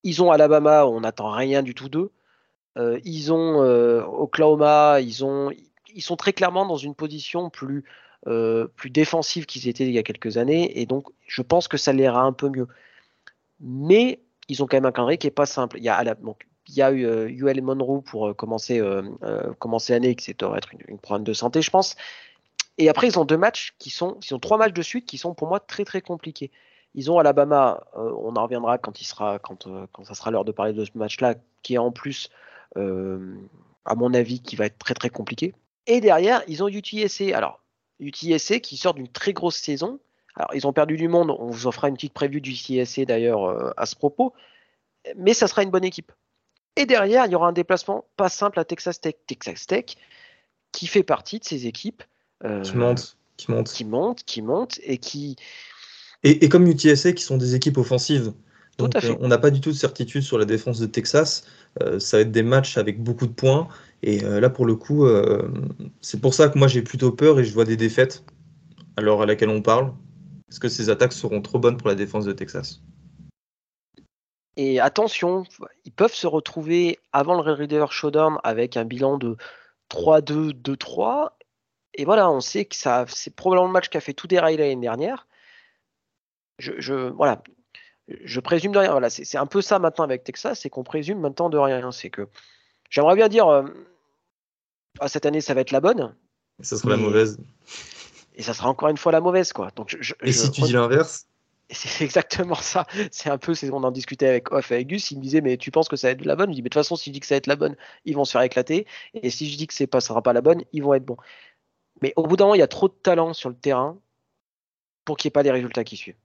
Ils 0.04 0.22
ont 0.22 0.32
Alabama, 0.32 0.86
on 0.86 1.02
n'attend 1.02 1.32
rien 1.32 1.64
du 1.64 1.74
tout 1.74 1.90
d'eux. 1.90 2.12
Euh, 2.78 3.00
ils 3.06 3.34
ont 3.34 3.64
euh, 3.64 4.04
Oklahoma, 4.04 5.00
ils, 5.02 5.26
ont, 5.26 5.52
ils 5.94 6.02
sont 6.02 6.16
très 6.16 6.34
clairement 6.34 6.66
dans 6.66 6.78
une 6.78 6.94
position 6.94 7.50
plus, 7.50 7.84
plus 8.76 8.90
défensive 8.90 9.46
qu'ils 9.46 9.68
étaient 9.68 9.86
il 9.86 9.94
y 9.94 10.00
a 10.00 10.04
quelques 10.04 10.38
années. 10.38 10.80
Et 10.80 10.86
donc, 10.86 11.08
je 11.28 11.42
pense 11.42 11.68
que 11.68 11.78
ça 11.78 11.94
l'ira 11.94 12.22
un 12.22 12.34
peu 12.34 12.50
mieux. 12.50 12.68
Mais 13.60 14.20
ils 14.48 14.62
ont 14.62 14.68
quand 14.68 14.78
même 14.78 14.86
un 14.86 14.92
calendrier 14.92 15.18
qui 15.18 15.28
n'est 15.28 15.32
pas 15.32 15.46
simple. 15.46 15.78
Il 15.78 15.84
y 15.84 15.90
a, 15.90 16.16
donc, 16.16 16.48
il 16.68 16.76
y 16.76 16.82
a 16.82 16.92
eu 16.92 17.06
UL 17.30 17.62
Monroe 17.62 18.02
pour 18.02 18.36
commencer, 18.36 18.82
commencer 19.60 19.94
l'année, 19.94 20.16
qui 20.16 20.34
devrait 20.34 20.58
être 20.58 20.70
une, 20.88 20.98
problème 20.98 21.24
de 21.24 21.34
santé, 21.34 21.62
je 21.62 21.70
pense. 21.70 21.96
Et 22.78 22.90
après, 22.90 23.08
ils 23.08 23.18
ont 23.20 23.26
deux 23.26 23.38
matchs 23.38 23.74
qui 23.80 23.90
sont, 23.90 24.18
ils 24.28 24.34
ont 24.34 24.40
trois 24.40 24.58
matchs 24.58 24.74
de 24.74 24.82
suite 24.82 25.06
qui 25.06 25.18
sont 25.18 25.34
pour 25.34 25.48
moi 25.48 25.60
très 25.60 25.86
très 25.86 26.02
compliqués. 26.02 26.52
Ils 26.94 27.12
ont 27.12 27.20
Alabama, 27.20 27.84
euh, 27.98 28.14
on 28.18 28.36
en 28.36 28.44
reviendra 28.44 28.78
quand 28.78 29.02
il 29.02 29.06
sera, 29.06 29.40
quand, 29.40 29.68
euh, 29.68 29.86
quand 29.92 30.06
ça 30.06 30.14
sera 30.14 30.32
l'heure 30.32 30.46
de 30.46 30.54
parler 30.54 30.74
de 30.74 30.86
ce 30.86 30.92
match-là, 30.96 31.36
qui 31.62 31.76
est 31.76 31.78
en 31.78 31.92
plus, 31.92 32.30
euh, 32.78 33.36
à 33.84 33.96
mon 33.96 34.14
avis, 34.14 34.42
qui 34.42 34.56
va 34.56 34.66
être 34.66 34.78
très 34.78 34.94
très 34.94 35.10
compliqué. 35.10 35.54
Et 35.88 36.00
derrière, 36.00 36.42
ils 36.48 36.64
ont 36.64 36.70
UTSA. 36.70 37.36
Alors, 37.36 37.62
UTSA 38.00 38.60
qui 38.60 38.78
sort 38.78 38.94
d'une 38.94 39.10
très 39.10 39.34
grosse 39.34 39.58
saison. 39.58 40.00
Alors, 40.36 40.54
ils 40.54 40.66
ont 40.68 40.74
perdu 40.74 40.98
du 40.98 41.08
monde. 41.08 41.36
On 41.38 41.48
vous 41.48 41.72
fera 41.72 41.90
une 41.90 41.96
petite 41.96 42.14
prévue 42.14 42.42
du 42.42 42.52
UTSA 42.52 43.06
d'ailleurs 43.06 43.74
à 43.78 43.86
ce 43.86 43.96
propos. 43.96 44.34
Mais 45.16 45.34
ça 45.34 45.48
sera 45.48 45.64
une 45.64 45.70
bonne 45.70 45.84
équipe. 45.84 46.12
Et 46.76 46.86
derrière, 46.86 47.26
il 47.26 47.32
y 47.32 47.36
aura 47.36 47.48
un 47.48 47.54
déplacement 47.54 48.06
pas 48.18 48.30
simple 48.30 48.60
à 48.60 48.66
Texas 48.66 49.00
Tech. 49.00 49.16
Texas 49.28 49.66
Tech, 49.68 49.86
qui 50.72 50.88
fait 50.88 51.04
partie 51.04 51.40
de 51.40 51.46
ces 51.46 51.68
équipes 51.68 52.04
euh, 52.44 52.62
qui 52.62 52.76
monte, 52.76 53.18
qui 53.38 53.52
monte, 53.52 53.72
qui 53.72 53.86
monte, 53.86 54.24
qui 54.24 54.42
monte 54.42 54.80
et 54.84 54.98
qui. 54.98 55.38
Et, 56.24 56.50
comme 56.50 56.68
UTSA, 56.68 57.14
qui 57.14 57.24
sont 57.24 57.38
des 57.38 57.56
équipes 57.56 57.78
offensives. 57.78 58.34
Donc, 58.78 58.96
euh, 58.96 59.16
on 59.22 59.28
n'a 59.28 59.38
pas 59.38 59.52
du 59.52 59.62
tout 59.62 59.72
de 59.72 59.76
certitude 59.76 60.24
sur 60.24 60.38
la 60.38 60.46
défense 60.46 60.80
de 60.80 60.86
Texas. 60.86 61.46
Euh, 61.82 62.00
ça 62.00 62.18
va 62.18 62.22
être 62.22 62.32
des 62.32 62.44
matchs 62.44 62.78
avec 62.78 63.02
beaucoup 63.02 63.28
de 63.28 63.32
points. 63.32 63.68
Et 64.04 64.20
là, 64.20 64.50
pour 64.50 64.66
le 64.66 64.76
coup, 64.76 65.08
c'est 66.02 66.22
pour 66.22 66.36
ça 66.36 66.50
que 66.50 66.60
moi 66.60 66.68
j'ai 66.68 66.84
plutôt 66.84 67.12
peur 67.12 67.40
et 67.40 67.44
je 67.44 67.52
vois 67.52 67.66
des 67.66 67.76
défaites 67.76 68.24
à 68.98 69.02
l'heure 69.02 69.22
à 69.24 69.26
laquelle 69.26 69.50
on 69.50 69.64
parle. 69.64 69.94
Parce 70.48 70.60
que 70.60 70.70
ces 70.70 70.90
attaques 70.90 71.14
seront 71.14 71.42
trop 71.42 71.58
bonnes 71.58 71.78
pour 71.78 71.88
la 71.88 71.96
défense 71.96 72.26
de 72.26 72.32
Texas. 72.32 72.82
Et 74.58 74.80
attention, 74.80 75.44
ils 75.84 75.92
peuvent 75.92 76.14
se 76.14 76.28
retrouver 76.28 77.00
avant 77.12 77.34
le 77.34 77.42
Red 77.42 77.60
River 77.60 77.86
Showdown 77.90 78.38
avec 78.44 78.78
un 78.78 78.86
bilan 78.86 79.18
de 79.18 79.36
3-2, 79.90 80.54
2-3 80.54 81.32
et 81.98 82.06
voilà, 82.06 82.30
on 82.30 82.42
sait 82.42 82.66
que 82.66 82.76
ça, 82.76 83.06
c'est 83.08 83.34
probablement 83.34 83.68
le 83.68 83.74
match 83.74 83.90
qui 83.90 83.98
a 83.98 84.02
fait 84.02 84.14
tout 84.14 84.28
dérailler 84.28 84.58
l'année 84.58 84.76
dernière. 84.76 85.28
Je, 86.58 87.10
voilà, 87.10 87.42
je 88.08 88.40
présume 88.40 88.72
de 88.72 88.80
rien. 88.80 88.92
Voilà, 88.92 89.10
c'est 89.10 89.38
un 89.38 89.46
peu 89.46 89.62
ça 89.62 89.80
maintenant 89.80 90.04
avec 90.04 90.24
Texas, 90.24 90.60
c'est 90.62 90.70
qu'on 90.70 90.84
présume 90.84 91.20
maintenant 91.20 91.50
de 91.50 91.58
rien. 91.58 91.92
C'est 91.92 92.10
que 92.10 92.28
j'aimerais 92.90 93.16
bien 93.16 93.30
dire, 93.30 93.48
euh, 93.48 93.64
ah, 95.00 95.08
cette 95.08 95.26
année 95.26 95.42
ça 95.42 95.54
va 95.54 95.62
être 95.62 95.72
la 95.72 95.82
bonne. 95.82 96.16
Et 96.60 96.64
ça 96.64 96.78
sera 96.78 96.92
la 96.92 96.98
mauvaise. 96.98 97.40
Et 98.36 98.42
ça 98.42 98.54
sera 98.54 98.70
encore 98.70 98.90
une 98.90 98.98
fois 98.98 99.12
la 99.12 99.22
mauvaise, 99.22 99.54
quoi. 99.54 99.70
Donc 99.76 99.98
et 100.22 100.32
si 100.32 100.52
tu 100.52 100.62
dis 100.62 100.74
l'inverse 100.74 101.28
c'est 101.70 102.04
exactement 102.04 102.56
ça. 102.56 102.86
C'est 103.12 103.30
un 103.30 103.38
peu, 103.38 103.54
c'est 103.54 103.70
on 103.72 103.84
en 103.84 103.92
discutait 103.92 104.28
avec 104.28 104.52
Off 104.52 104.72
avec 104.72 104.88
Gus. 104.88 105.12
Il 105.12 105.18
me 105.18 105.24
disait, 105.24 105.42
mais 105.42 105.58
tu 105.58 105.72
penses 105.72 105.88
que 105.88 105.96
ça 105.96 106.08
va 106.08 106.12
être 106.12 106.26
la 106.26 106.36
bonne? 106.36 106.50
Je 106.50 106.56
dis, 106.56 106.62
mais 106.62 106.70
de 106.70 106.74
toute 106.74 106.80
façon, 106.82 106.96
si 106.96 107.10
je 107.10 107.14
dis 107.14 107.20
que 107.20 107.26
ça 107.26 107.36
va 107.36 107.38
être 107.38 107.48
la 107.48 107.56
bonne, 107.56 107.76
ils 108.06 108.16
vont 108.16 108.26
se 108.26 108.32
faire 108.32 108.42
éclater. 108.42 108.86
Et 109.14 109.30
si 109.30 109.50
je 109.50 109.58
dis 109.58 109.68
que 109.68 109.86
pas, 109.86 110.02
ça 110.02 110.10
sera 110.10 110.22
pas 110.22 110.34
la 110.34 110.42
bonne, 110.42 110.64
ils 110.74 110.84
vont 110.84 110.94
être 110.94 111.06
bons. 111.06 111.18
Mais 112.02 112.14
au 112.16 112.24
bout 112.24 112.36
d'un 112.38 112.46
moment, 112.46 112.56
il 112.56 112.60
y 112.60 112.64
a 112.64 112.68
trop 112.68 112.88
de 112.88 112.94
talent 112.94 113.34
sur 113.34 113.50
le 113.50 113.56
terrain 113.56 113.98
pour 115.06 115.18
qu'il 115.18 115.28
n'y 115.28 115.32
ait 115.32 115.40
pas 115.40 115.44
des 115.44 115.52
résultats 115.52 115.84
qui 115.84 115.98
suivent. 115.98 116.16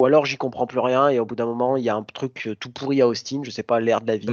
Ou 0.00 0.06
alors 0.06 0.26
j'y 0.26 0.36
comprends 0.36 0.66
plus 0.66 0.78
rien 0.78 1.08
et 1.08 1.18
au 1.18 1.24
bout 1.24 1.34
d'un 1.34 1.46
moment, 1.46 1.76
il 1.76 1.82
y 1.82 1.88
a 1.88 1.96
un 1.96 2.04
truc 2.04 2.46
euh, 2.46 2.54
tout 2.54 2.70
pourri 2.70 3.00
à 3.00 3.08
Austin, 3.08 3.40
je 3.42 3.50
sais 3.50 3.64
pas, 3.64 3.80
l'air 3.80 4.00
de 4.00 4.06
la 4.06 4.16
vie. 4.16 4.28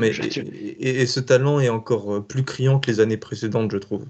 et, 0.79 1.07
ce 1.07 1.19
talent 1.19 1.59
est 1.59 1.69
encore 1.69 2.13
euh, 2.13 2.21
plus 2.21 2.43
criant 2.43 2.79
que 2.79 2.91
les 2.91 2.99
années 2.99 3.17
précédentes, 3.17 3.71
je 3.71 3.77
trouve. 3.77 4.05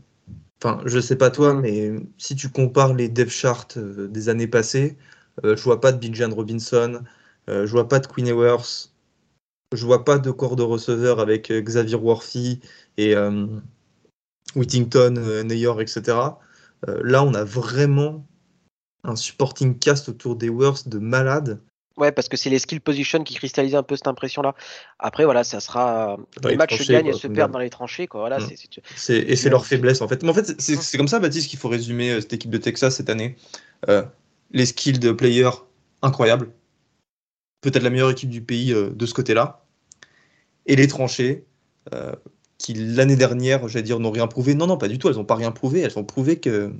Enfin, 0.61 0.81
je 0.85 0.99
sais 0.99 1.15
pas 1.15 1.29
toi, 1.29 1.53
mais 1.53 1.91
si 2.17 2.35
tu 2.35 2.49
compares 2.49 2.93
les 2.93 3.07
dev 3.07 3.29
charts 3.29 3.67
euh, 3.77 4.07
des 4.09 4.27
années 4.27 4.47
passées, 4.47 4.97
je 5.43 5.61
vois 5.63 5.81
pas 5.81 5.91
de 5.91 5.97
Big 5.97 6.15
Jan 6.15 6.33
Robinson, 6.33 7.01
je 7.47 7.71
vois 7.71 7.87
pas 7.87 7.99
de 7.99 8.07
Queen 8.07 8.27
Ewers, 8.27 8.89
je 9.73 9.85
vois 9.85 10.05
pas 10.05 10.17
de 10.17 10.31
corps 10.31 10.55
de 10.55 10.63
receveur 10.63 11.19
avec 11.19 11.51
Xavier 11.51 11.95
Worthy 11.95 12.61
et 12.97 13.15
Whittington, 14.55 15.43
New 15.43 15.79
etc. 15.79 16.17
Euh, 16.87 17.01
là, 17.03 17.23
on 17.23 17.33
a 17.33 17.43
vraiment 17.43 18.25
un 19.03 19.15
supporting 19.15 19.77
cast 19.77 20.09
autour 20.09 20.35
des 20.35 20.49
Worst 20.49 20.89
de 20.89 20.99
malade. 20.99 21.61
Ouais, 21.97 22.11
parce 22.11 22.27
que 22.27 22.35
c'est 22.35 22.49
les 22.49 22.59
skill 22.59 22.81
positions 22.81 23.23
qui 23.23 23.35
cristallisent 23.35 23.75
un 23.75 23.83
peu 23.83 23.95
cette 23.95 24.07
impression-là. 24.07 24.53
Après, 24.99 25.23
voilà, 25.23 25.45
ça 25.45 25.61
sera. 25.61 26.17
les, 26.43 26.57
matchs 26.57 26.81
se 26.81 26.91
gagnent 26.91 27.07
et 27.07 27.13
se 27.13 27.27
perdent 27.27 27.53
dans 27.53 27.59
les 27.59 27.69
tranchées. 27.69 28.07
Quoi. 28.07 28.21
Voilà, 28.21 28.39
mm. 28.39 28.49
et 29.09 29.35
c'est 29.35 29.49
leur 29.49 29.65
faiblesse, 29.65 30.01
en 30.01 30.07
fait. 30.09 30.21
Mais 30.21 30.29
en 30.29 30.33
fait, 30.33 30.59
c'est, 30.59 30.75
mm. 30.75 30.97
comme 30.97 31.07
ça, 31.07 31.19
Baptiste, 31.19 31.49
qu'il 31.49 31.59
faut 31.59 31.69
résumer 31.69 32.11
euh, 32.11 32.21
cette 32.21 32.33
équipe 32.33 32.51
de 32.51 32.57
Texas 32.57 32.97
cette 32.97 33.09
année. 33.09 33.37
Euh, 33.87 34.03
les 34.55 34.65
skills 34.65 34.97
de 34.97 35.11
players 35.11 35.51
incroyables. 36.01 36.51
Peut-être 37.61 37.83
la 37.83 37.91
meilleure 37.91 38.09
équipe 38.09 38.29
du 38.31 38.41
pays 38.41 38.73
de 38.73 39.05
ce 39.05 39.13
côté-là. 39.13 39.63
Et 40.65 40.75
les 40.75 40.87
tranchées 40.87 41.45
qui 42.57 42.73
l'année 42.73 43.15
dernière, 43.15 43.67
j'allais 43.67 43.83
dire, 43.83 43.99
n'ont 43.99 44.11
rien 44.11 44.27
prouvé. 44.27 44.55
Non, 44.55 44.67
non, 44.67 44.77
pas 44.77 44.87
du 44.87 44.97
tout. 44.97 45.09
Elles 45.09 45.15
n'ont 45.15 45.25
pas 45.25 45.35
rien 45.35 45.51
prouvé. 45.51 45.81
Elles 45.81 45.97
ont 45.99 46.03
prouvé 46.03 46.39
que, 46.39 46.73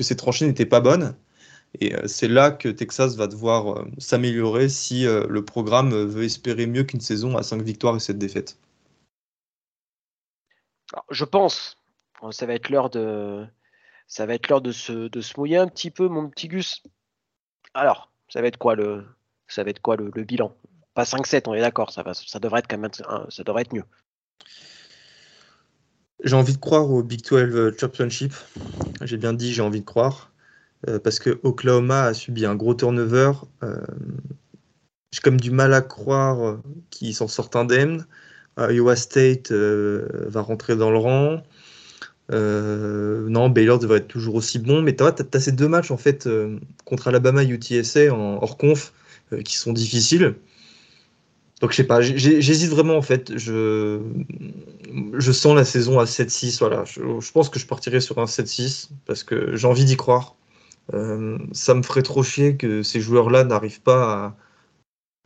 ces 0.00 0.16
tranchées 0.16 0.46
n'étaient 0.46 0.66
pas 0.66 0.80
bonnes. 0.80 1.16
Et 1.80 1.94
euh, 1.94 2.06
c'est 2.06 2.28
là 2.28 2.50
que 2.50 2.68
Texas 2.68 3.16
va 3.16 3.26
devoir 3.26 3.78
euh, 3.78 3.84
s'améliorer 3.98 4.68
si 4.68 5.06
euh, 5.06 5.26
le 5.28 5.44
programme 5.44 5.90
veut 5.90 6.24
espérer 6.24 6.66
mieux 6.66 6.84
qu'une 6.84 7.00
saison 7.00 7.36
à 7.36 7.42
5 7.42 7.60
victoires 7.62 7.96
et 7.96 8.00
7 8.00 8.18
défaites. 8.18 8.58
je 11.10 11.24
pense, 11.24 11.76
ça 12.30 12.46
va 12.46 12.54
être 12.54 12.70
l'heure 12.70 12.88
de, 12.88 13.44
ça 14.06 14.24
va 14.26 14.34
se, 14.36 15.08
de 15.08 15.20
se 15.20 15.38
mouiller 15.38 15.58
un 15.58 15.68
petit 15.68 15.90
peu, 15.90 16.08
mon 16.08 16.30
petit 16.30 16.48
Gus. 16.48 16.82
Alors, 17.76 18.10
ça 18.30 18.40
va 18.40 18.48
être 18.48 18.56
quoi 18.56 18.74
le, 18.74 19.04
ça 19.48 19.62
va 19.62 19.70
être 19.70 19.80
quoi 19.80 19.96
le, 19.96 20.10
bilan? 20.24 20.56
Pas 20.94 21.04
5-7, 21.04 21.42
on 21.46 21.54
est 21.54 21.60
d'accord. 21.60 21.92
Ça, 21.92 22.02
devrait 22.40 22.60
être 22.60 23.72
mieux. 23.74 23.84
J'ai 26.24 26.34
envie 26.34 26.54
de 26.54 26.58
croire 26.58 26.90
au 26.90 27.02
Big 27.02 27.22
12 27.22 27.76
Championship. 27.78 28.32
J'ai 29.02 29.18
bien 29.18 29.34
dit 29.34 29.52
j'ai 29.52 29.60
envie 29.60 29.80
de 29.80 29.84
croire. 29.84 30.32
Euh, 30.88 30.98
parce 30.98 31.18
que 31.18 31.38
Oklahoma 31.42 32.04
a 32.04 32.14
subi 32.14 32.46
un 32.46 32.54
gros 32.54 32.74
turnover. 32.74 33.32
Euh, 33.62 33.76
j'ai 35.12 35.20
comme 35.20 35.38
du 35.38 35.50
mal 35.50 35.74
à 35.74 35.82
croire 35.82 36.58
qu'ils 36.88 37.14
s'en 37.14 37.28
sortent 37.28 37.56
indemnes. 37.56 38.06
Iowa 38.58 38.96
State 38.96 39.50
euh, 39.50 40.08
va 40.28 40.40
rentrer 40.40 40.76
dans 40.76 40.90
le 40.90 40.96
rang. 40.96 41.42
Non, 42.30 43.48
Baylor 43.48 43.78
devrait 43.78 43.98
être 43.98 44.08
toujours 44.08 44.34
aussi 44.34 44.58
bon. 44.58 44.82
Mais 44.82 44.96
tu 44.96 45.02
as, 45.04 45.40
ces 45.40 45.52
deux 45.52 45.68
matchs 45.68 45.90
en 45.90 45.96
fait 45.96 46.28
contre 46.84 47.08
Alabama 47.08 47.42
et 47.42 47.48
UTSA 47.48 48.12
en 48.12 48.42
hors 48.42 48.56
conf 48.56 48.92
qui 49.44 49.56
sont 49.56 49.72
difficiles. 49.72 50.34
Donc 51.60 51.70
je 51.70 51.76
sais 51.76 51.84
pas, 51.84 52.02
j'hésite 52.02 52.70
vraiment 52.70 52.96
en 52.96 53.02
fait. 53.02 53.36
Je, 53.36 54.00
je 55.14 55.32
sens 55.32 55.56
la 55.56 55.64
saison 55.64 55.98
à 55.98 56.04
7-6. 56.04 56.58
Voilà, 56.58 56.84
je, 56.84 57.32
pense 57.32 57.48
que 57.48 57.58
je 57.58 57.66
partirai 57.66 58.00
sur 58.00 58.18
un 58.18 58.26
7-6 58.26 58.90
parce 59.06 59.24
que 59.24 59.56
j'ai 59.56 59.66
envie 59.66 59.84
d'y 59.84 59.96
croire. 59.96 60.36
ça 60.92 61.74
me 61.74 61.82
ferait 61.82 62.02
trop 62.02 62.22
chier 62.22 62.56
que 62.56 62.82
ces 62.82 63.00
joueurs-là 63.00 63.44
n'arrivent 63.44 63.80
pas 63.80 64.36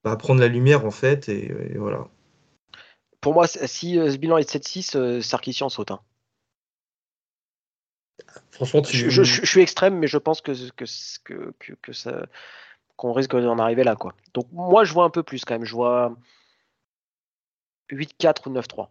à, 0.04 0.16
prendre 0.16 0.40
la 0.40 0.48
lumière 0.48 0.86
en 0.86 0.92
fait. 0.92 1.28
Et, 1.28 1.52
voilà. 1.76 2.06
Pour 3.20 3.34
moi, 3.34 3.46
si 3.48 3.94
ce 3.94 4.16
bilan 4.16 4.38
est 4.38 4.44
de 4.44 4.60
7-6, 4.60 5.20
Sarkissian 5.22 5.68
saute. 5.68 5.90
Hein. 5.90 6.00
Franchement, 8.50 8.82
je, 8.84 9.22
suis 9.22 9.60
extrême, 9.60 9.98
mais 9.98 10.06
je 10.06 10.18
pense 10.18 10.40
que, 10.40 10.52
que, 10.72 10.84
que, 11.58 11.72
que 11.80 11.92
ça 11.92 12.26
qu'on 12.96 13.12
risque 13.14 13.34
d'en 13.34 13.58
arriver 13.58 13.82
là. 13.82 13.96
Quoi. 13.96 14.14
Donc 14.34 14.46
moi, 14.52 14.84
je 14.84 14.92
vois 14.92 15.04
un 15.04 15.10
peu 15.10 15.22
plus 15.22 15.44
quand 15.46 15.54
même. 15.54 15.64
Je 15.64 15.74
vois 15.74 16.14
8-4 17.90 18.46
ou 18.46 18.52
9-3. 18.52 18.88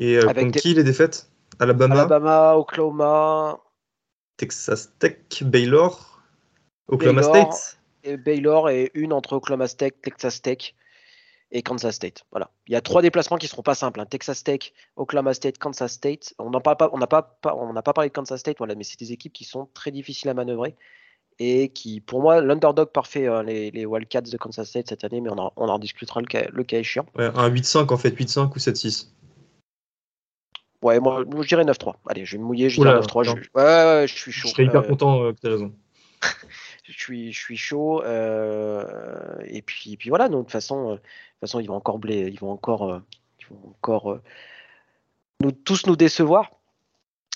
Et 0.00 0.16
euh, 0.16 0.32
contre 0.32 0.60
qui 0.60 0.74
les 0.74 0.82
défaites? 0.82 1.30
Alabama? 1.60 1.94
Alabama, 1.94 2.54
Oklahoma. 2.56 3.60
Texas 4.36 4.90
Tech, 4.98 5.18
Baylor, 5.42 6.20
Oklahoma 6.88 7.22
State? 7.22 7.78
et 8.02 8.16
Baylor 8.16 8.70
et 8.70 8.90
une 8.94 9.12
entre 9.12 9.34
Oklahoma 9.34 9.68
State, 9.68 9.94
Texas 10.02 10.42
Tech 10.42 10.74
et 11.52 11.62
Kansas 11.62 11.94
State. 11.94 12.24
Voilà. 12.30 12.50
Il 12.66 12.72
y 12.72 12.76
a 12.76 12.80
trois 12.80 13.02
déplacements 13.02 13.36
qui 13.36 13.46
ne 13.46 13.50
seront 13.50 13.62
pas 13.62 13.74
simples. 13.74 14.00
Hein. 14.00 14.06
Texas 14.06 14.42
Tech, 14.42 14.72
Oklahoma 14.96 15.34
State, 15.34 15.58
Kansas 15.58 15.92
State. 15.92 16.34
On 16.38 16.50
n'a 16.50 16.60
pas, 16.60 16.76
on 16.92 16.98
pas, 16.98 17.38
on 17.44 17.74
pas 17.74 17.92
parlé 17.92 18.08
de 18.08 18.14
Kansas 18.14 18.40
State, 18.40 18.58
voilà, 18.58 18.74
mais 18.74 18.84
c'est 18.84 18.98
des 18.98 19.12
équipes 19.12 19.32
qui 19.32 19.44
sont 19.44 19.68
très 19.74 19.90
difficiles 19.90 20.28
à 20.28 20.34
manœuvrer 20.34 20.76
et 21.38 21.68
qui, 21.68 22.00
pour 22.00 22.22
moi, 22.22 22.40
l'underdog 22.40 22.90
parfait, 22.92 23.28
euh, 23.28 23.42
les, 23.42 23.70
les, 23.70 23.84
Wildcats 23.84 24.22
de 24.22 24.36
Kansas 24.36 24.68
State 24.68 24.88
cette 24.88 25.04
année, 25.04 25.20
mais 25.20 25.30
on 25.30 25.38
en, 25.38 25.52
on 25.56 25.68
en 25.68 25.78
discutera 25.78 26.20
le 26.20 26.26
cas, 26.26 26.46
le 26.50 26.64
cas 26.64 26.78
échéant. 26.78 27.06
Ouais, 27.14 27.30
un 27.34 27.50
8-5 27.50 27.92
en 27.92 27.96
fait, 27.96 28.10
8-5 28.10 28.52
ou 28.54 28.58
7-6 28.58 29.08
Ouais, 30.82 31.00
moi, 31.00 31.24
je 31.40 31.48
dirais 31.48 31.64
9-3. 31.64 31.94
Allez, 32.06 32.24
je 32.24 32.36
vais 32.36 32.38
me 32.38 32.46
mouiller, 32.46 32.70
je 32.70 32.80
dirais 32.80 32.98
9-3. 33.00 33.24
Je... 33.24 33.30
Ouais, 33.30 33.40
ouais, 33.54 34.04
je 34.06 34.14
suis 34.14 34.32
chaud. 34.32 34.48
Je 34.48 34.52
serais 34.52 34.64
hyper 34.64 34.82
euh, 34.82 34.88
content 34.88 35.22
euh, 35.22 35.32
que 35.32 35.40
tu 35.40 35.46
aies 35.46 35.50
raison. 35.50 35.72
je, 36.88 37.30
suis, 37.32 37.56
chaud. 37.56 38.02
Euh... 38.04 39.38
Et, 39.46 39.62
puis, 39.62 39.98
voilà, 40.08 40.28
de 40.28 40.36
toute 40.36 40.50
façon, 40.50 40.92
de 40.92 40.96
toute 40.96 41.04
façon 41.40 41.60
ils 41.60 41.66
vont 41.66 41.76
encore, 41.76 41.98
blé... 41.98 42.28
ils 42.28 42.38
vont 42.38 42.50
encore, 42.50 43.00
encore 43.64 44.20
nous, 45.40 45.52
tous 45.52 45.86
nous 45.86 45.96
décevoir. 45.96 46.50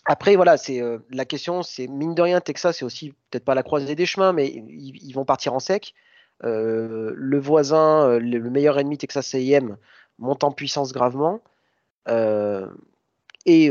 Après, 0.06 0.36
voilà, 0.36 0.56
c'est 0.56 0.80
euh, 0.80 0.98
la 1.10 1.24
question, 1.24 1.62
c'est 1.62 1.86
mine 1.86 2.14
de 2.14 2.22
rien, 2.22 2.40
Texas, 2.40 2.78
c'est 2.78 2.84
aussi 2.84 3.12
peut-être 3.30 3.44
pas 3.44 3.54
la 3.54 3.62
croisée 3.62 3.94
des 3.94 4.06
chemins, 4.06 4.32
mais 4.32 4.48
ils, 4.48 5.12
vont 5.12 5.24
partir 5.24 5.54
en 5.54 5.60
sec. 5.60 5.94
Euh, 6.42 7.12
le 7.14 7.38
voisin, 7.38 8.08
euh, 8.08 8.18
le, 8.18 8.50
meilleur 8.50 8.78
ennemi 8.78 8.96
Texas 8.96 9.34
A&M 9.34 9.76
monte 10.18 10.42
en 10.42 10.52
puissance 10.52 10.92
gravement 10.92 11.40
et 13.46 13.70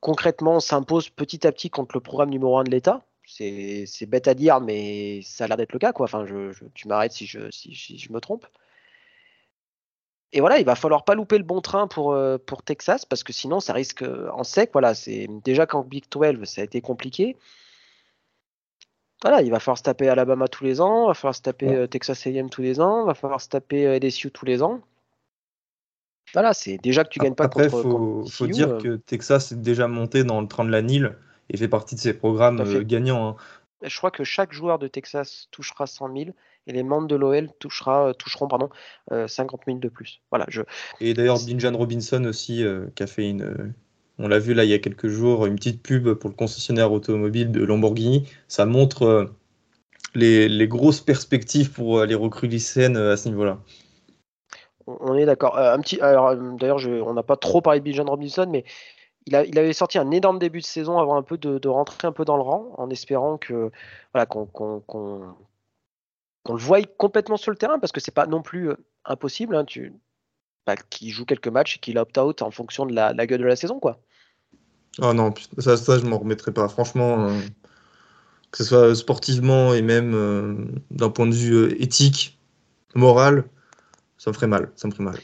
concrètement 0.00 0.60
s'impose 0.60 1.08
petit 1.08 1.46
à 1.46 1.52
petit 1.52 1.70
contre 1.70 1.96
le 1.96 2.00
programme 2.00 2.28
numéro 2.28 2.58
un 2.58 2.64
de 2.64 2.70
l'État. 2.70 3.02
C'est 3.30 4.06
bête 4.06 4.26
à 4.26 4.34
dire, 4.34 4.60
mais 4.60 5.20
ça 5.22 5.44
a 5.44 5.48
l'air 5.48 5.56
d'être 5.56 5.72
le 5.72 5.78
cas. 5.78 5.92
Quoi. 5.92 6.04
Enfin, 6.04 6.24
tu 6.74 6.88
m'arrêtes 6.88 7.12
si 7.12 7.26
je, 7.26 7.50
si 7.50 7.98
je 7.98 8.12
me 8.12 8.20
trompe. 8.20 8.46
Et 10.32 10.40
voilà, 10.40 10.58
il 10.58 10.64
va 10.64 10.74
falloir 10.74 11.04
pas 11.04 11.14
louper 11.14 11.38
le 11.38 11.44
bon 11.44 11.60
train 11.60 11.86
pour, 11.86 12.12
euh, 12.12 12.36
pour 12.38 12.62
Texas 12.62 13.06
parce 13.06 13.22
que 13.22 13.32
sinon 13.32 13.60
ça 13.60 13.72
risque 13.72 14.02
euh, 14.02 14.28
en 14.32 14.44
sec. 14.44 14.70
Voilà, 14.72 14.94
c'est 14.94 15.26
déjà 15.42 15.66
qu'en 15.66 15.82
Big 15.82 16.04
12 16.10 16.44
ça 16.44 16.60
a 16.60 16.64
été 16.64 16.80
compliqué. 16.80 17.36
Voilà, 19.22 19.42
il 19.42 19.50
va 19.50 19.58
falloir 19.58 19.78
se 19.78 19.82
taper 19.82 20.08
Alabama 20.08 20.46
tous 20.46 20.64
les 20.64 20.80
ans, 20.80 21.04
il 21.04 21.08
va 21.08 21.14
falloir 21.14 21.34
se 21.34 21.42
taper 21.42 21.74
euh, 21.74 21.86
Texas 21.86 22.26
A&M 22.26 22.50
tous 22.50 22.62
les 22.62 22.80
ans, 22.80 23.04
il 23.04 23.06
va 23.06 23.14
falloir 23.14 23.40
se 23.40 23.48
taper 23.48 23.98
LSU 23.98 24.30
tous 24.30 24.44
les 24.44 24.62
ans. 24.62 24.80
Voilà, 26.34 26.52
c'est 26.52 26.76
déjà 26.76 27.04
que 27.04 27.08
tu 27.08 27.18
gagnes 27.18 27.34
pas 27.34 27.44
Après, 27.44 27.68
contre. 27.68 27.78
Après, 27.78 27.96
il 28.26 28.30
faut, 28.30 28.46
dire 28.46 28.76
que 28.78 28.96
Texas 28.96 29.52
est 29.52 29.62
déjà 29.62 29.88
monté 29.88 30.24
dans 30.24 30.42
le 30.42 30.46
train 30.46 30.64
de 30.64 30.70
la 30.70 30.82
Nile 30.82 31.16
et 31.50 31.56
fait 31.56 31.68
partie 31.68 31.94
de 31.94 32.00
ces 32.00 32.14
programmes 32.14 32.62
gagnants. 32.84 33.28
Hein. 33.28 33.36
Je 33.82 33.96
crois 33.96 34.10
que 34.10 34.24
chaque 34.24 34.52
joueur 34.52 34.78
de 34.78 34.88
Texas 34.88 35.48
touchera 35.50 35.86
100 35.86 36.12
000 36.16 36.30
et 36.66 36.72
les 36.72 36.82
membres 36.82 37.06
de 37.06 37.16
l'OL 37.16 37.48
touchera, 37.58 38.08
euh, 38.08 38.12
toucheront 38.12 38.48
pardon, 38.48 38.68
50 39.10 39.60
euh, 39.60 39.64
000 39.66 39.78
de 39.78 39.88
plus. 39.88 40.20
Voilà, 40.30 40.46
je... 40.48 40.62
Et 41.00 41.14
d'ailleurs, 41.14 41.38
Binjan 41.38 41.76
Robinson 41.76 42.24
aussi, 42.24 42.64
euh, 42.64 42.86
qui 42.94 43.02
a 43.02 43.06
fait 43.06 43.28
une. 43.28 43.74
On 44.18 44.26
l'a 44.26 44.40
vu 44.40 44.52
là 44.52 44.64
il 44.64 44.70
y 44.70 44.74
a 44.74 44.80
quelques 44.80 45.06
jours, 45.06 45.46
une 45.46 45.54
petite 45.54 45.80
pub 45.80 46.12
pour 46.14 46.28
le 46.28 46.34
concessionnaire 46.34 46.90
automobile 46.90 47.52
de 47.52 47.64
Lamborghini. 47.64 48.28
Ça 48.48 48.66
montre 48.66 49.30
les, 50.16 50.66
grosses 50.66 51.00
perspectives 51.00 51.70
pour 51.70 52.04
les 52.04 52.16
recrues 52.16 52.48
lycéennes 52.48 52.96
à 52.96 53.16
ce 53.16 53.28
niveau-là. 53.28 53.60
On 54.88 55.14
est 55.14 55.24
d'accord. 55.24 55.56
un 55.56 55.78
petit, 55.78 56.00
alors 56.00 56.34
d'ailleurs, 56.34 56.80
on 57.06 57.14
n'a 57.14 57.22
pas 57.22 57.36
trop 57.36 57.60
parlé 57.60 57.78
de 57.78 57.84
Binjan 57.84 58.06
Robinson, 58.06 58.48
mais 58.50 58.64
il, 59.28 59.36
a, 59.36 59.44
il, 59.44 59.58
avait 59.58 59.74
sorti 59.74 59.98
un 59.98 60.10
énorme 60.10 60.38
début 60.38 60.60
de 60.60 60.64
saison 60.64 60.98
avant 60.98 61.16
un 61.16 61.22
peu 61.22 61.36
de, 61.36 61.68
rentrer 61.68 62.08
un 62.08 62.12
peu 62.12 62.24
dans 62.24 62.36
le 62.36 62.42
rang, 62.42 62.72
en 62.78 62.88
espérant 62.88 63.36
que 63.36 63.70
voilà 64.14 64.24
qu'on 64.26 64.82
le 66.48 66.56
voie 66.56 66.82
complètement 66.96 67.36
sur 67.36 67.50
le 67.50 67.58
terrain 67.58 67.78
parce 67.78 67.92
que 67.92 68.00
c'est 68.00 68.10
pas 68.10 68.26
non 68.26 68.40
plus 68.40 68.70
euh, 68.70 68.76
impossible. 69.04 69.54
Hein, 69.54 69.66
tu, 69.66 69.92
bah, 70.66 70.76
qu'il 70.76 71.10
joue 71.10 71.26
quelques 71.26 71.48
matchs 71.48 71.76
et 71.76 71.78
qu'il 71.78 71.98
opt-out 71.98 72.40
en 72.40 72.50
fonction 72.50 72.86
de 72.86 72.94
la, 72.94 73.12
gueule 73.26 73.40
de 73.40 73.46
la 73.46 73.56
saison, 73.56 73.78
quoi. 73.78 74.00
Oh 75.00 75.12
non, 75.12 75.32
ça, 75.58 75.76
ça 75.76 75.98
je 75.98 76.06
m'en 76.06 76.18
remettrai 76.18 76.52
pas. 76.52 76.68
Franchement, 76.68 77.28
euh, 77.28 77.38
que 78.50 78.58
ce 78.58 78.64
soit 78.64 78.94
sportivement 78.94 79.74
et 79.74 79.82
même 79.82 80.14
euh, 80.14 80.54
d'un 80.90 81.10
point 81.10 81.26
de 81.26 81.34
vue 81.34 81.70
éthique, 81.80 82.38
moral, 82.94 83.44
ça 84.16 84.30
me 84.30 84.34
ferait 84.34 84.46
mal. 84.46 84.72
Ça 84.74 84.88
me 84.88 84.92
ferait 84.92 85.04
mal. 85.04 85.20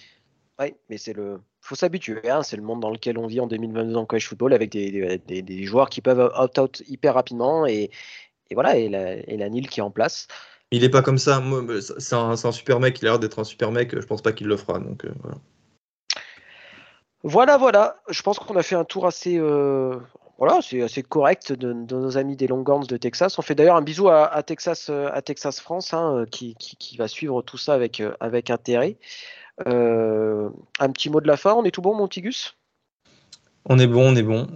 Oui, 0.61 0.75
mais 0.91 0.99
c'est 0.99 1.15
le. 1.15 1.41
Faut 1.65 1.77
s'habituer. 1.77 2.29
Hein, 2.29 2.43
c'est 2.43 2.59
le 2.59 2.63
monde 2.63 2.81
dans 2.81 2.91
lequel 2.91 3.17
on 3.17 3.27
vit 3.27 3.41
en 3.41 3.47
2022 3.47 3.97
en 3.97 4.05
college 4.05 4.29
football 4.29 4.53
avec 4.53 4.71
des, 4.71 5.19
des, 5.27 5.41
des, 5.41 5.65
joueurs 5.65 5.89
qui 5.89 6.03
peuvent 6.03 6.31
opt-out 6.35 6.83
hyper 6.87 7.15
rapidement 7.15 7.65
et, 7.65 7.91
et 8.51 8.55
voilà 8.55 8.77
et 8.77 8.91
la, 8.91 9.15
et 9.15 9.39
la 9.39 9.49
NIL 9.49 9.71
qui 9.71 9.81
est 9.81 9.83
en 9.83 9.91
place. 9.91 10.29
Il 10.73 10.85
est 10.85 10.91
pas 10.91 11.01
comme 11.01 11.17
ça. 11.17 11.43
C'est 11.99 12.17
un, 12.17 12.33
un, 12.33 12.53
super 12.53 12.81
mec. 12.81 13.01
Il 13.01 13.07
a 13.07 13.13
l'air 13.13 13.19
d'être 13.19 13.39
un 13.39 13.45
super 13.45 13.73
mec. 13.73 13.99
Je 13.99 14.05
pense 14.05 14.21
pas 14.21 14.33
qu'il 14.33 14.47
le 14.47 14.59
fera. 14.59 14.79
Donc 14.79 15.07
euh, 15.07 15.15
voilà. 17.23 17.57
Voilà, 17.57 17.97
Je 18.11 18.21
pense 18.21 18.39
qu'on 18.39 18.57
a 18.57 18.63
fait 18.63 18.75
un 18.75 18.85
tour 18.85 19.07
assez, 19.07 19.39
euh, 19.39 19.97
voilà, 20.37 20.59
c'est 20.61 20.83
assez 20.83 21.03
correct 21.03 21.55
de, 21.55 21.73
nos 21.73 22.19
amis 22.19 22.37
des 22.37 22.47
Longhorns 22.47 22.87
de 22.87 22.99
Texas. 22.99 23.39
On 23.39 23.43
fait 23.43 23.55
d'ailleurs 23.55 23.77
un 23.77 23.83
bisou 23.83 24.11
à, 24.11 24.43
Texas, 24.43 24.91
à 24.91 25.23
Texas 25.23 25.61
France, 25.61 25.95
hein, 25.95 26.27
qui, 26.31 26.55
va 26.99 27.09
suivre 27.09 27.41
tout 27.41 27.57
ça 27.57 27.73
avec, 27.73 28.03
avec 28.21 28.51
intérêt. 28.51 28.99
Euh, 29.67 30.51
un 30.81 30.91
petit 30.91 31.11
mot 31.11 31.21
de 31.21 31.27
la 31.27 31.37
fin. 31.37 31.55
On 31.55 31.65
est 31.65 31.71
tout 31.71 31.83
bon, 31.83 31.95
Montigus 31.95 32.57
On 33.67 33.79
est 33.79 33.87
bon, 33.87 34.13
on 34.13 34.17
est 34.17 34.23
bon. 34.23 34.49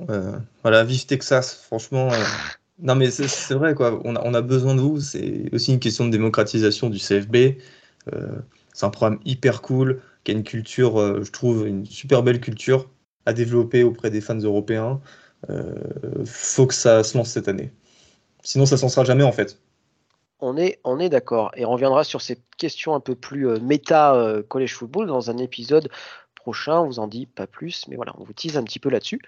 voilà, 0.63 0.85
vive 0.85 1.07
Texas. 1.07 1.55
Franchement. 1.67 2.11
Non, 2.81 2.95
mais 2.95 3.11
c'est 3.11 3.55
vrai, 3.55 3.75
quoi. 3.75 4.01
On 4.05 4.15
a, 4.15 4.23
on 4.25 4.35
a, 4.35 4.41
besoin 4.41 4.75
de 4.75 4.81
vous. 4.81 5.01
C'est 5.01 5.53
aussi 5.53 5.73
une 5.73 5.81
question 5.81 6.07
de 6.07 6.11
démocratisation 6.11 6.91
du 6.91 6.99
CFB. 6.99 7.59
Euh, 8.15 8.39
c'est 8.73 8.87
un 8.87 8.91
programme 8.91 9.19
hyper 9.25 9.63
cool, 9.63 10.01
qui 10.25 10.31
a 10.31 10.35
une 10.35 10.45
culture, 10.45 11.01
euh, 11.01 11.23
je 11.25 11.33
trouve, 11.33 11.67
une 11.67 11.85
super 11.87 12.23
belle 12.23 12.41
culture 12.41 12.89
à 13.27 13.33
développer 13.33 13.83
auprès 13.83 14.11
des 14.11 14.21
fans 14.21 14.39
européens. 14.39 15.01
Euh, 15.51 15.75
faut 16.25 16.67
que 16.67 16.75
ça 16.75 17.03
se 17.03 17.17
lance 17.17 17.31
cette 17.31 17.49
année. 17.49 17.73
Sinon, 18.43 18.67
ça 18.67 18.77
s'en 18.77 18.89
sera 18.89 19.05
jamais, 19.05 19.25
en 19.25 19.33
fait. 19.33 19.61
On 20.41 20.57
est, 20.57 20.81
on 20.85 21.01
est 21.01 21.09
d'accord. 21.09 21.51
Et 21.57 21.65
on 21.65 21.71
reviendra 21.71 22.05
sur 22.05 22.21
ces 22.21 22.39
questions 22.57 22.95
un 22.95 23.01
peu 23.01 23.15
plus 23.15 23.49
euh, 23.49 23.59
méta 23.61 24.43
college 24.49 24.75
football 24.75 25.07
dans 25.07 25.31
un 25.31 25.39
épisode 25.39 25.91
prochain. 26.35 26.81
On 26.81 26.87
vous 26.87 26.99
en 26.99 27.09
dit 27.09 27.27
pas 27.27 27.47
plus, 27.47 27.87
mais 27.89 27.97
voilà, 27.97 28.13
on 28.19 28.25
vous 28.25 28.33
tease 28.33 28.57
un 28.57 28.63
petit 28.63 28.79
peu 28.79 28.89
là-dessus. 28.89 29.21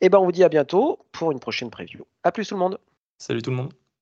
Et 0.00 0.08
ben, 0.08 0.18
on 0.18 0.24
vous 0.24 0.32
dit 0.32 0.44
à 0.44 0.48
bientôt 0.48 0.98
pour 1.12 1.32
une 1.32 1.40
prochaine 1.40 1.70
preview. 1.70 2.04
À 2.24 2.32
plus 2.32 2.46
tout 2.46 2.54
le 2.54 2.60
monde. 2.60 2.78
Salut 3.18 3.42
tout 3.42 3.50
le 3.50 3.56
monde. 3.56 3.81